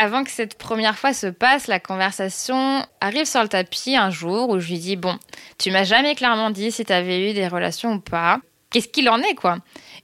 [0.01, 4.49] Avant que cette première fois se passe, la conversation arrive sur le tapis un jour
[4.49, 5.19] où je lui dis Bon,
[5.59, 8.39] tu m'as jamais clairement dit si tu avais eu des relations ou pas.
[8.71, 9.59] Qu'est-ce qu'il en est, quoi?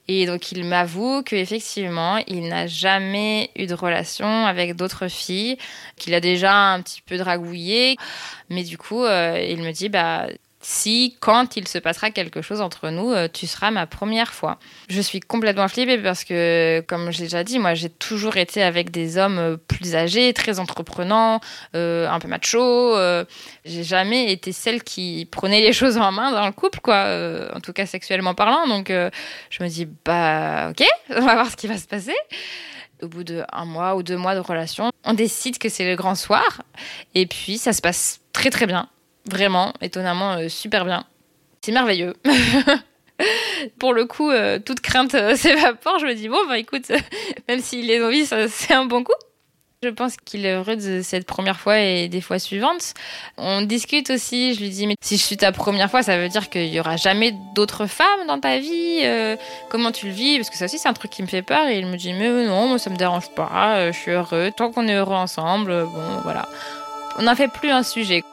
[0.06, 5.58] Et donc, il m'avoue qu'effectivement, il n'a jamais eu de relation avec d'autres filles,
[5.96, 7.96] qu'il a déjà un petit peu dragouillé.
[8.50, 10.28] Mais du coup, euh, il me dit Bah,
[10.70, 14.58] si, quand il se passera quelque chose entre nous, euh, tu seras ma première fois.
[14.90, 18.62] Je suis complètement flippée parce que, comme je l'ai déjà dit, moi, j'ai toujours été
[18.62, 21.40] avec des hommes euh, plus âgés, très entreprenants,
[21.74, 22.94] euh, un peu macho.
[23.64, 27.60] j'ai jamais été celle qui prenait les choses en main dans le couple, quoi, en
[27.60, 28.68] tout cas sexuellement parlant.
[28.68, 32.16] Donc, je me dis, bah, ok, on va voir ce qui va se passer
[33.00, 36.16] au bout d'un mois ou deux mois de relation, on décide que c'est le grand
[36.16, 36.62] soir.
[37.14, 38.88] Et puis, ça se passe très très bien.
[39.28, 41.04] Vraiment, étonnamment, euh, super bien.
[41.60, 42.14] C'est merveilleux.
[43.78, 45.98] Pour le coup, euh, toute crainte euh, s'évapore.
[45.98, 46.90] Je me dis, bon, bah écoute,
[47.48, 49.12] même s'il est envie, c'est un bon coup.
[49.82, 52.94] Je pense qu'il est heureux de cette première fois et des fois suivantes.
[53.36, 56.28] On discute aussi, je lui dis, mais si je suis ta première fois, ça veut
[56.28, 59.06] dire qu'il y aura jamais d'autres femmes dans ta vie
[59.68, 60.36] Comment tu le vis?
[60.38, 61.68] Parce que ça aussi, c'est un truc qui me fait peur.
[61.68, 64.50] Et il me dit, mais non, moi, ça me dérange pas, je suis heureux.
[64.56, 66.48] Tant qu'on est heureux ensemble, bon, voilà.
[67.18, 68.24] On n'en fait plus un sujet.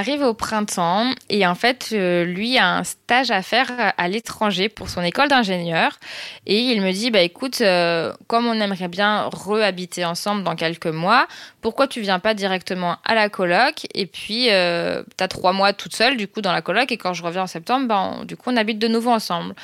[0.00, 4.68] Arrive au printemps et en fait, euh, lui a un stage à faire à l'étranger
[4.68, 5.98] pour son école d'ingénieur.
[6.46, 10.86] Et il me dit, bah écoute, euh, comme on aimerait bien rehabiter ensemble dans quelques
[10.86, 11.28] mois,
[11.60, 13.86] pourquoi tu viens pas directement à la coloc?
[13.94, 16.90] Et puis, euh, tu as trois mois toute seule, du coup, dans la coloc.
[16.90, 19.54] Et quand je reviens en septembre, ben, du coup, on habite de nouveau ensemble.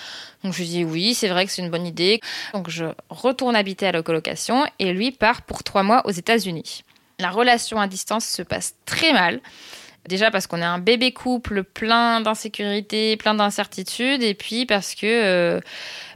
[0.45, 2.21] Donc je lui dis oui, c'est vrai que c'est une bonne idée.
[2.53, 6.85] Donc je retourne habiter à la colocation et lui part pour trois mois aux États-Unis.
[7.19, 9.41] La relation à distance se passe très mal.
[10.09, 15.07] Déjà parce qu'on est un bébé couple plein d'insécurité, plein d'incertitudes, et puis parce que
[15.07, 15.61] euh,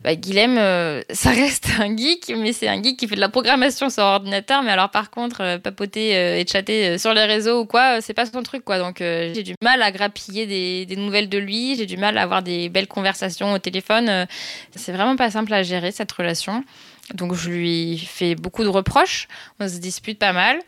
[0.04, 3.28] bah, Guilhem, euh, ça reste un geek, mais c'est un geek qui fait de la
[3.28, 7.66] programmation sur ordinateur, mais alors par contre, euh, papoter et chatter sur les réseaux ou
[7.66, 8.78] quoi, c'est pas son truc, quoi.
[8.78, 12.22] Donc j'ai du mal à grappiller des, des nouvelles de lui, j'ai du mal à
[12.22, 14.26] avoir des belles conversations au téléphone.
[14.76, 16.64] c'est vraiment pas simple à gérer cette relation.
[17.14, 19.26] Donc je lui fais beaucoup de reproches,
[19.58, 20.60] on se dispute pas mal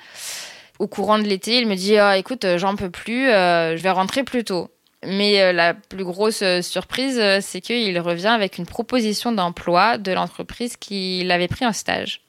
[0.79, 3.83] au courant de l'été, il me dit ah, écoute, euh, j'en peux plus, euh, je
[3.83, 4.69] vais rentrer plus tôt.
[5.05, 10.77] Mais euh, la plus grosse surprise, c'est qu'il revient avec une proposition d'emploi de l'entreprise
[10.77, 12.21] qu'il avait pris en stage.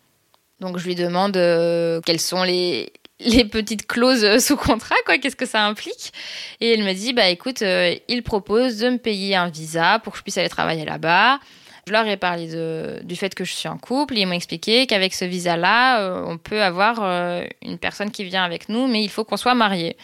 [0.60, 1.34] Donc je lui demande
[2.06, 6.14] quelles sont les, les petites clauses sous contrat, quoi, qu'est-ce que ça implique?
[6.62, 10.20] Et il me dit, bah écoute, il propose de me payer un visa pour que
[10.20, 11.40] je puisse aller travailler là-bas.
[11.86, 12.48] Je leur ai parlé
[13.04, 14.18] du fait que je suis en couple.
[14.18, 18.44] Ils m'ont expliqué qu'avec ce visa-là, euh, on peut avoir euh, une personne qui vient
[18.44, 19.98] avec nous, mais il faut qu'on soit mariés.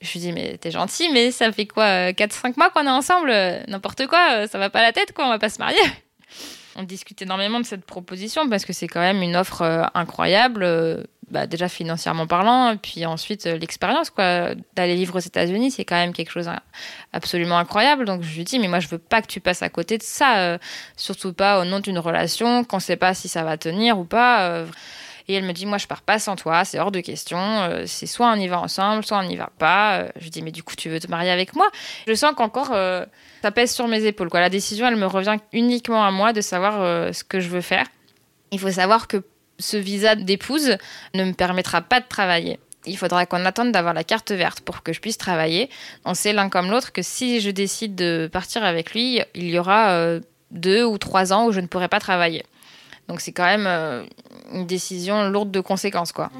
[0.00, 2.90] Je lui dis, mais t'es gentil, mais ça fait quoi 4-5 euh, mois qu'on est
[2.90, 3.32] ensemble?
[3.66, 5.80] N'importe quoi, ça va pas la tête, quoi, on va pas se marier.
[6.76, 11.46] On discute énormément de cette proposition parce que c'est quand même une offre incroyable bah,
[11.46, 16.12] déjà financièrement parlant, puis ensuite euh, l'expérience quoi, d'aller vivre aux États-Unis, c'est quand même
[16.12, 16.50] quelque chose
[17.12, 18.04] absolument incroyable.
[18.04, 20.02] Donc je lui dis mais moi je veux pas que tu passes à côté de
[20.02, 20.58] ça, euh,
[20.96, 24.48] surtout pas au nom d'une relation qu'on sait pas si ça va tenir ou pas.
[24.48, 24.66] Euh.
[25.26, 27.38] Et elle me dit, moi, je pars pas sans toi, c'est hors de question.
[27.86, 30.04] c'est soit on y va ensemble, soit on n'y va pas.
[30.16, 31.66] je lui dis, mais du coup, tu veux te marier avec moi?
[32.06, 32.66] Je sens qu'encore,
[33.40, 34.28] ça pèse sur mes épaules.
[34.28, 34.40] Quoi.
[34.40, 37.86] La décision, elle me revient uniquement à moi de savoir ce que je veux faire.
[38.50, 39.24] Il faut savoir que
[39.58, 40.76] ce visa d'épouse
[41.14, 42.58] ne me permettra pas de travailler.
[42.86, 45.70] Il faudra qu'on attende d'avoir la carte verte pour que je puisse travailler.
[46.04, 49.58] On sait l'un comme l'autre que si je décide de partir avec lui, il y
[49.58, 52.44] aura euh, deux ou trois ans où je ne pourrai pas travailler.
[53.08, 54.04] Donc c'est quand même euh,
[54.52, 56.30] une décision lourde de conséquences, quoi.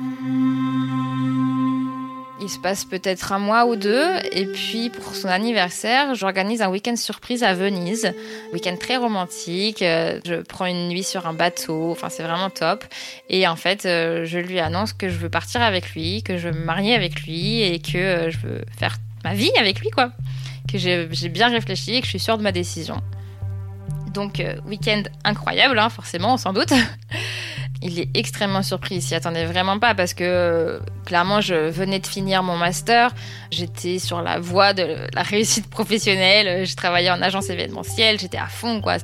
[2.40, 6.68] Il se passe peut-être un mois ou deux, et puis pour son anniversaire, j'organise un
[6.68, 8.12] week-end surprise à Venise.
[8.52, 9.82] Week-end très romantique.
[9.82, 11.92] Euh, je prends une nuit sur un bateau.
[11.92, 12.84] Enfin, c'est vraiment top.
[13.30, 16.48] Et en fait, euh, je lui annonce que je veux partir avec lui, que je
[16.48, 19.90] veux me marier avec lui, et que euh, je veux faire ma vie avec lui,
[19.90, 20.10] quoi.
[20.70, 22.96] Que j'ai bien réfléchi et que je suis sûre de ma décision.
[24.12, 26.72] Donc, week-end incroyable, hein, forcément, sans doute.
[27.82, 28.96] Il est extrêmement surpris.
[28.96, 33.14] Il s'y attendait vraiment pas parce que clairement, je venais de finir mon master.
[33.54, 36.66] J'étais sur la voie de la réussite professionnelle.
[36.66, 38.18] Je travaillais en agence événementielle.
[38.18, 38.96] J'étais à fond, quoi.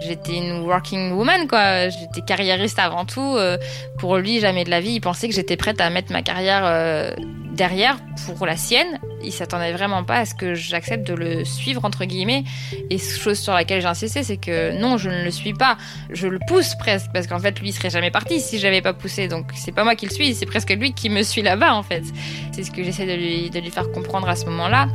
[0.00, 1.90] J'étais une working woman, quoi.
[1.90, 3.36] J'étais carriériste avant tout.
[3.36, 3.58] Euh,
[3.98, 6.62] pour lui, jamais de la vie, il pensait que j'étais prête à mettre ma carrière
[6.64, 7.10] euh,
[7.52, 8.98] derrière pour la sienne.
[9.22, 12.44] Il s'attendait vraiment pas à ce que j'accepte de le suivre entre guillemets.
[12.88, 15.76] Et chose sur laquelle j'ai insisté, c'est que non, je ne le suis pas.
[16.08, 18.94] Je le pousse presque parce qu'en fait, lui il serait jamais parti si j'avais pas
[18.94, 19.28] poussé.
[19.28, 21.82] Donc c'est pas moi qui le suis, c'est presque lui qui me suit là-bas en
[21.82, 22.04] fait.
[22.52, 24.88] C'est ce que j'essaie de lui faire comprendre à ce moment-là.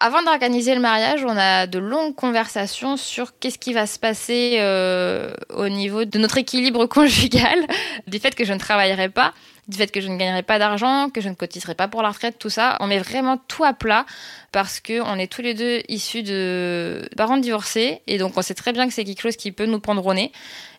[0.00, 4.56] Avant d'organiser le mariage, on a de longues conversations sur qu'est-ce qui va se passer
[4.58, 7.58] euh, au niveau de notre équilibre conjugal,
[8.06, 9.32] du fait que je ne travaillerai pas
[9.68, 12.10] du fait que je ne gagnerai pas d'argent, que je ne cotiserai pas pour la
[12.10, 12.76] retraite, tout ça.
[12.80, 14.04] On met vraiment tout à plat
[14.52, 18.72] parce qu'on est tous les deux issus de parents divorcés et donc on sait très
[18.72, 20.32] bien que c'est quelque chose qui peut nous prendre au nez.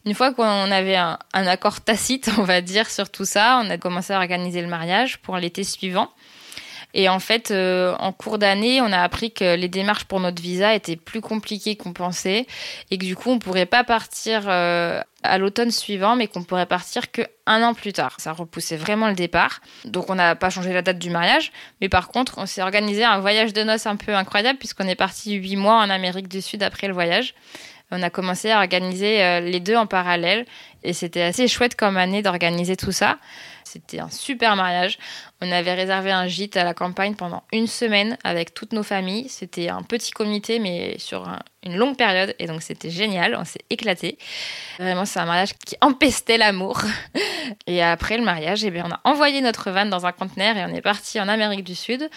[0.05, 3.69] Une fois qu'on avait un, un accord tacite, on va dire, sur tout ça, on
[3.69, 6.09] a commencé à organiser le mariage pour l'été suivant.
[6.97, 10.41] Et en fait, euh, en cours d'année, on a appris que les démarches pour notre
[10.41, 12.47] visa étaient plus compliquées qu'on pensait
[12.89, 16.65] et que du coup, on pourrait pas partir euh, à l'automne suivant, mais qu'on pourrait
[16.65, 18.15] partir que un an plus tard.
[18.19, 19.59] Ça repoussait vraiment le départ.
[19.83, 23.03] Donc, on n'a pas changé la date du mariage, mais par contre, on s'est organisé
[23.03, 26.41] un voyage de noces un peu incroyable puisqu'on est parti huit mois en Amérique du
[26.41, 27.35] Sud après le voyage.
[27.95, 30.45] On a commencé à organiser euh, les deux en parallèle
[30.83, 33.19] et c'était assez chouette comme année d'organiser tout ça.
[33.63, 34.97] C'était un super mariage.
[35.41, 39.29] On avait réservé un gîte à la campagne pendant une semaine avec toutes nos familles.
[39.29, 41.27] C'était un petit comité, mais sur
[41.63, 42.35] une longue période.
[42.37, 43.35] Et donc, c'était génial.
[43.39, 44.17] On s'est éclaté.
[44.77, 46.81] Vraiment, c'est un mariage qui empestait l'amour.
[47.67, 50.63] Et après le mariage, eh bien, on a envoyé notre van dans un conteneur et
[50.65, 52.09] on est parti en Amérique du Sud.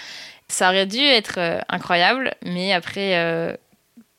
[0.48, 3.54] Ça aurait dû être euh, incroyable, mais après euh,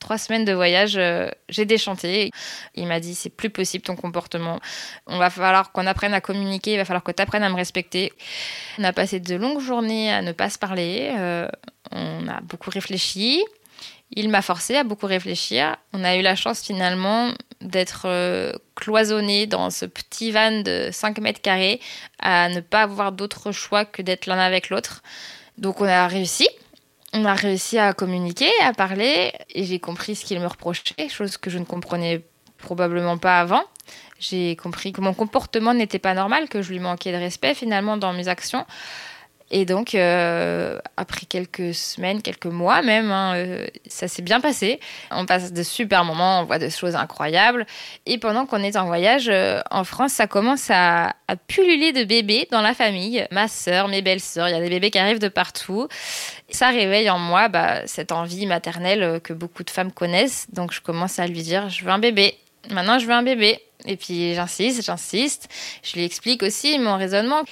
[0.00, 2.30] trois semaines de voyage, euh, j'ai déchanté.
[2.74, 4.58] Il m'a dit c'est plus possible ton comportement.
[5.06, 7.54] On va falloir qu'on apprenne à communiquer, il va falloir que tu apprennes à me
[7.54, 8.12] respecter.
[8.78, 11.14] On a passé de longues journées à ne pas se parler.
[11.16, 11.48] Euh,
[11.92, 13.44] on a beaucoup réfléchi.
[14.12, 15.76] Il m'a forcé à beaucoup réfléchir.
[15.92, 17.30] On a eu la chance finalement
[17.60, 21.80] d'être euh, cloisonné dans ce petit van de 5 mètres carrés,
[22.18, 25.02] à ne pas avoir d'autre choix que d'être l'un avec l'autre.
[25.58, 26.48] Donc on a réussi
[27.12, 31.36] on a réussi à communiquer, à parler, et j'ai compris ce qu'il me reprochait, chose
[31.36, 32.22] que je ne comprenais
[32.58, 33.62] probablement pas avant.
[34.18, 37.96] J'ai compris que mon comportement n'était pas normal, que je lui manquais de respect finalement
[37.96, 38.66] dans mes actions.
[39.50, 44.78] Et donc, euh, après quelques semaines, quelques mois même, hein, euh, ça s'est bien passé.
[45.10, 47.66] On passe de super moments, on voit des choses incroyables.
[48.06, 51.14] Et pendant qu'on est en voyage euh, en France, ça commence à,
[51.48, 53.26] pulluler de bébés dans la famille.
[53.30, 55.88] Ma sœur, mes belles-sœurs, il y a des bébés qui arrivent de partout.
[56.48, 60.46] Ça réveille en moi bah, cette envie maternelle que beaucoup de femmes connaissent.
[60.52, 62.36] Donc, je commence à lui dire, je veux un bébé.
[62.68, 63.60] Maintenant, je veux un bébé.
[63.86, 65.48] Et puis j'insiste, j'insiste.
[65.82, 67.42] Je lui explique aussi mon raisonnement.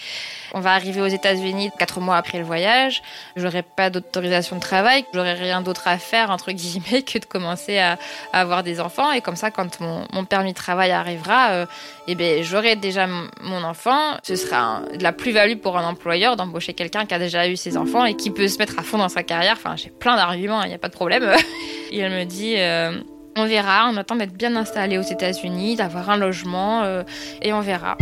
[0.52, 3.02] On va arriver aux États-Unis quatre mois après le voyage.
[3.36, 5.04] J'aurai pas d'autorisation de travail.
[5.14, 7.98] J'aurai rien d'autre à faire, entre guillemets, que de commencer à,
[8.32, 9.10] avoir des enfants.
[9.12, 11.66] Et comme ça, quand mon, permis de travail arrivera, euh,
[12.06, 14.18] eh ben, j'aurai déjà mon enfant.
[14.22, 17.76] Ce sera de la plus-value pour un employeur d'embaucher quelqu'un qui a déjà eu ses
[17.78, 19.54] enfants et qui peut se mettre à fond dans sa carrière.
[19.56, 21.32] Enfin, j'ai plein d'arguments, il n'y a pas de problème.
[21.90, 22.54] et elle me dit.
[22.58, 23.00] Euh,
[23.38, 27.02] on verra, on attend d'être bien installé aux États-Unis, d'avoir un logement euh,
[27.42, 27.96] et on verra.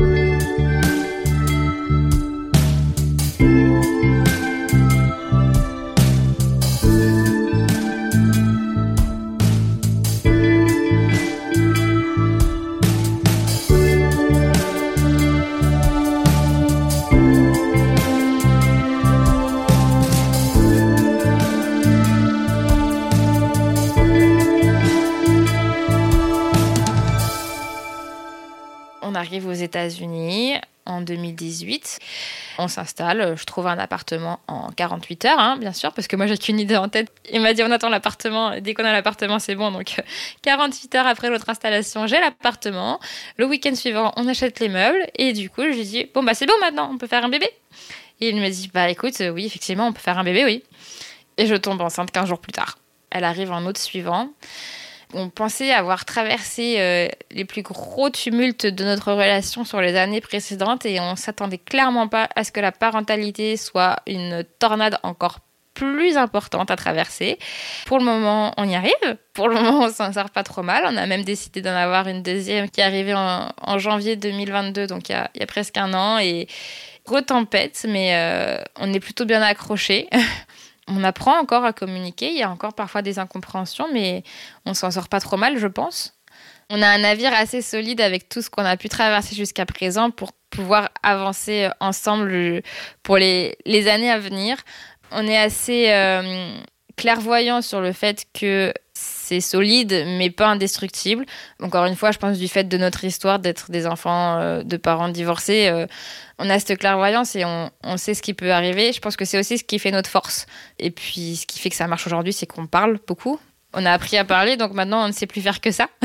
[29.16, 30.54] Arrive aux États-Unis
[30.86, 31.98] en 2018.
[32.58, 36.26] On s'installe, je trouve un appartement en 48 heures, hein, bien sûr, parce que moi
[36.26, 37.12] j'ai qu'une idée en tête.
[37.32, 39.96] Il m'a dit on attend l'appartement, dès qu'on a l'appartement c'est bon, donc
[40.42, 43.00] 48 heures après notre installation, j'ai l'appartement.
[43.36, 46.34] Le week-end suivant, on achète les meubles, et du coup je lui dis bon bah
[46.34, 47.50] c'est bon maintenant, on peut faire un bébé.
[48.20, 50.62] Et il me dit bah écoute, oui effectivement on peut faire un bébé, oui.
[51.36, 52.78] Et je tombe enceinte 15 jours plus tard.
[53.10, 54.30] Elle arrive en août suivant.
[55.16, 60.20] On pensait avoir traversé euh, les plus gros tumultes de notre relation sur les années
[60.20, 65.40] précédentes et on s'attendait clairement pas à ce que la parentalité soit une tornade encore
[65.72, 67.38] plus importante à traverser.
[67.86, 69.16] Pour le moment, on y arrive.
[69.32, 70.84] Pour le moment, on s'en sort pas trop mal.
[70.86, 75.08] On a même décidé d'en avoir une deuxième qui est arrivée en, janvier 2022, donc
[75.08, 76.18] il y, a, presque un an.
[76.18, 76.46] Et
[77.06, 80.08] gros tempête, mais euh, on est plutôt bien accroché.
[80.88, 82.30] on apprend encore à communiquer.
[82.30, 84.22] Il y a encore parfois des incompréhensions, mais
[84.64, 86.14] on s'en sort pas trop mal, je pense.
[86.68, 90.10] On a un navire assez solide avec tout ce qu'on a pu traverser jusqu'à présent
[90.10, 92.62] pour pouvoir avancer ensemble
[93.02, 93.56] pour les,
[93.88, 94.56] années à venir.
[95.12, 96.56] On est assez euh,
[96.96, 101.26] clairvoyant sur le fait que c'est solide mais pas indestructible.
[101.62, 104.76] Encore une fois, je pense du fait de notre histoire d'être des enfants euh, de
[104.76, 105.86] parents divorcés, euh,
[106.38, 108.92] on a cette clairvoyance et on, sait ce qui peut arriver.
[108.92, 110.46] Je pense que c'est aussi ce qui fait notre force.
[110.78, 113.40] Et puis ce qui fait que ça marche aujourd'hui, c'est qu'on parle beaucoup.
[113.72, 115.88] On a appris à parler, donc maintenant on ne sait plus faire que ça.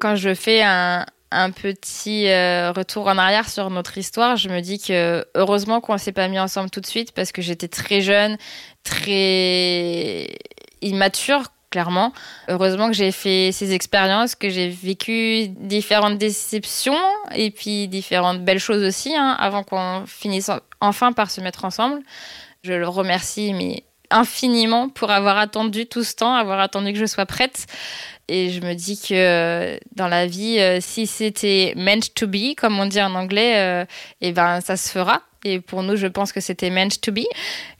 [0.00, 4.60] Quand je fais un, un petit euh, retour en arrière sur notre histoire, je me
[4.60, 8.00] dis que heureusement qu'on s'est pas mis ensemble tout de suite parce que j'étais très
[8.00, 8.38] jeune,
[8.84, 10.28] très
[10.80, 12.12] immature clairement.
[12.48, 16.98] Heureusement que j'ai fait ces expériences, que j'ai vécu différentes déceptions
[17.34, 20.50] et puis différentes belles choses aussi, hein, avant qu'on finisse
[20.80, 22.02] enfin par se mettre ensemble.
[22.62, 27.06] Je le remercie, mais infiniment pour avoir attendu tout ce temps, avoir attendu que je
[27.06, 27.66] sois prête.
[28.28, 32.54] Et je me dis que euh, dans la vie, euh, si c'était meant to be,
[32.56, 33.84] comme on dit en anglais, euh,
[34.20, 35.22] eh ben ça se fera.
[35.44, 37.24] Et pour nous, je pense que c'était meant to be.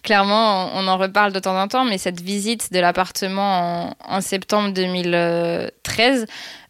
[0.02, 4.72] Clairement, on en reparle de temps en temps, mais cette visite de l'appartement en, septembre
[4.72, 6.26] 2013,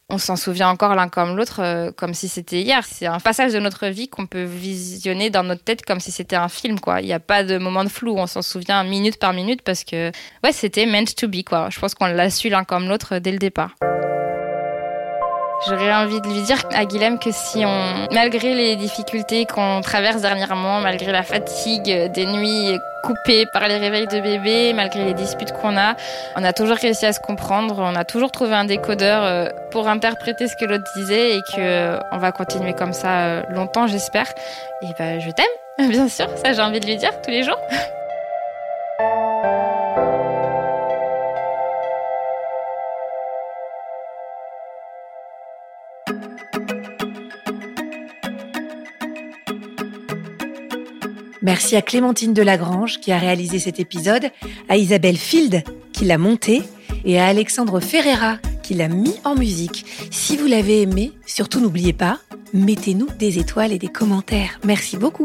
[0.09, 2.83] on s'en souvient encore l'un comme l'autre, euh, comme si c'était hier.
[2.85, 6.37] C'est un passage de notre vie qu'on peut visionner dans notre tête comme si c'était
[6.37, 7.03] un film, quoi.
[7.03, 9.85] Il n'y a pas de moment de flou, on s'en souvient minute par minute parce
[9.85, 10.11] que,
[10.43, 11.69] ouais, c'était meant to be, quoi.
[11.71, 13.75] Je pense qu'on l'a su l'un comme l'autre dès le départ.
[15.67, 20.23] J'aurais envie de lui dire à Guilhem que si on, malgré les difficultés qu'on traverse
[20.23, 25.53] dernièrement, malgré la fatigue des nuits coupées par les réveils de bébé, malgré les disputes
[25.53, 25.97] qu'on a,
[26.37, 29.89] on a toujours réussi à se comprendre, on a toujours trouvé un décodeur euh, pour
[29.89, 33.89] interpréter ce que l'autre disait et que euh, on va continuer comme ça euh, longtemps,
[33.89, 34.33] j'espère.
[34.83, 37.59] Et ben, je t'aime, bien sûr, ça j'ai envie de lui dire tous les jours.
[51.49, 54.29] Merci à Clémentine Delagrange qui a réalisé cet épisode,
[54.69, 56.63] à Isabelle Field qui l'a monté
[57.07, 59.87] et à Alexandre Ferreira qui l'a mis en musique.
[60.11, 62.19] Si vous l'avez aimé, surtout n'oubliez pas,
[62.53, 64.61] mettez-nous des étoiles et des commentaires.
[64.63, 65.25] Merci beaucoup.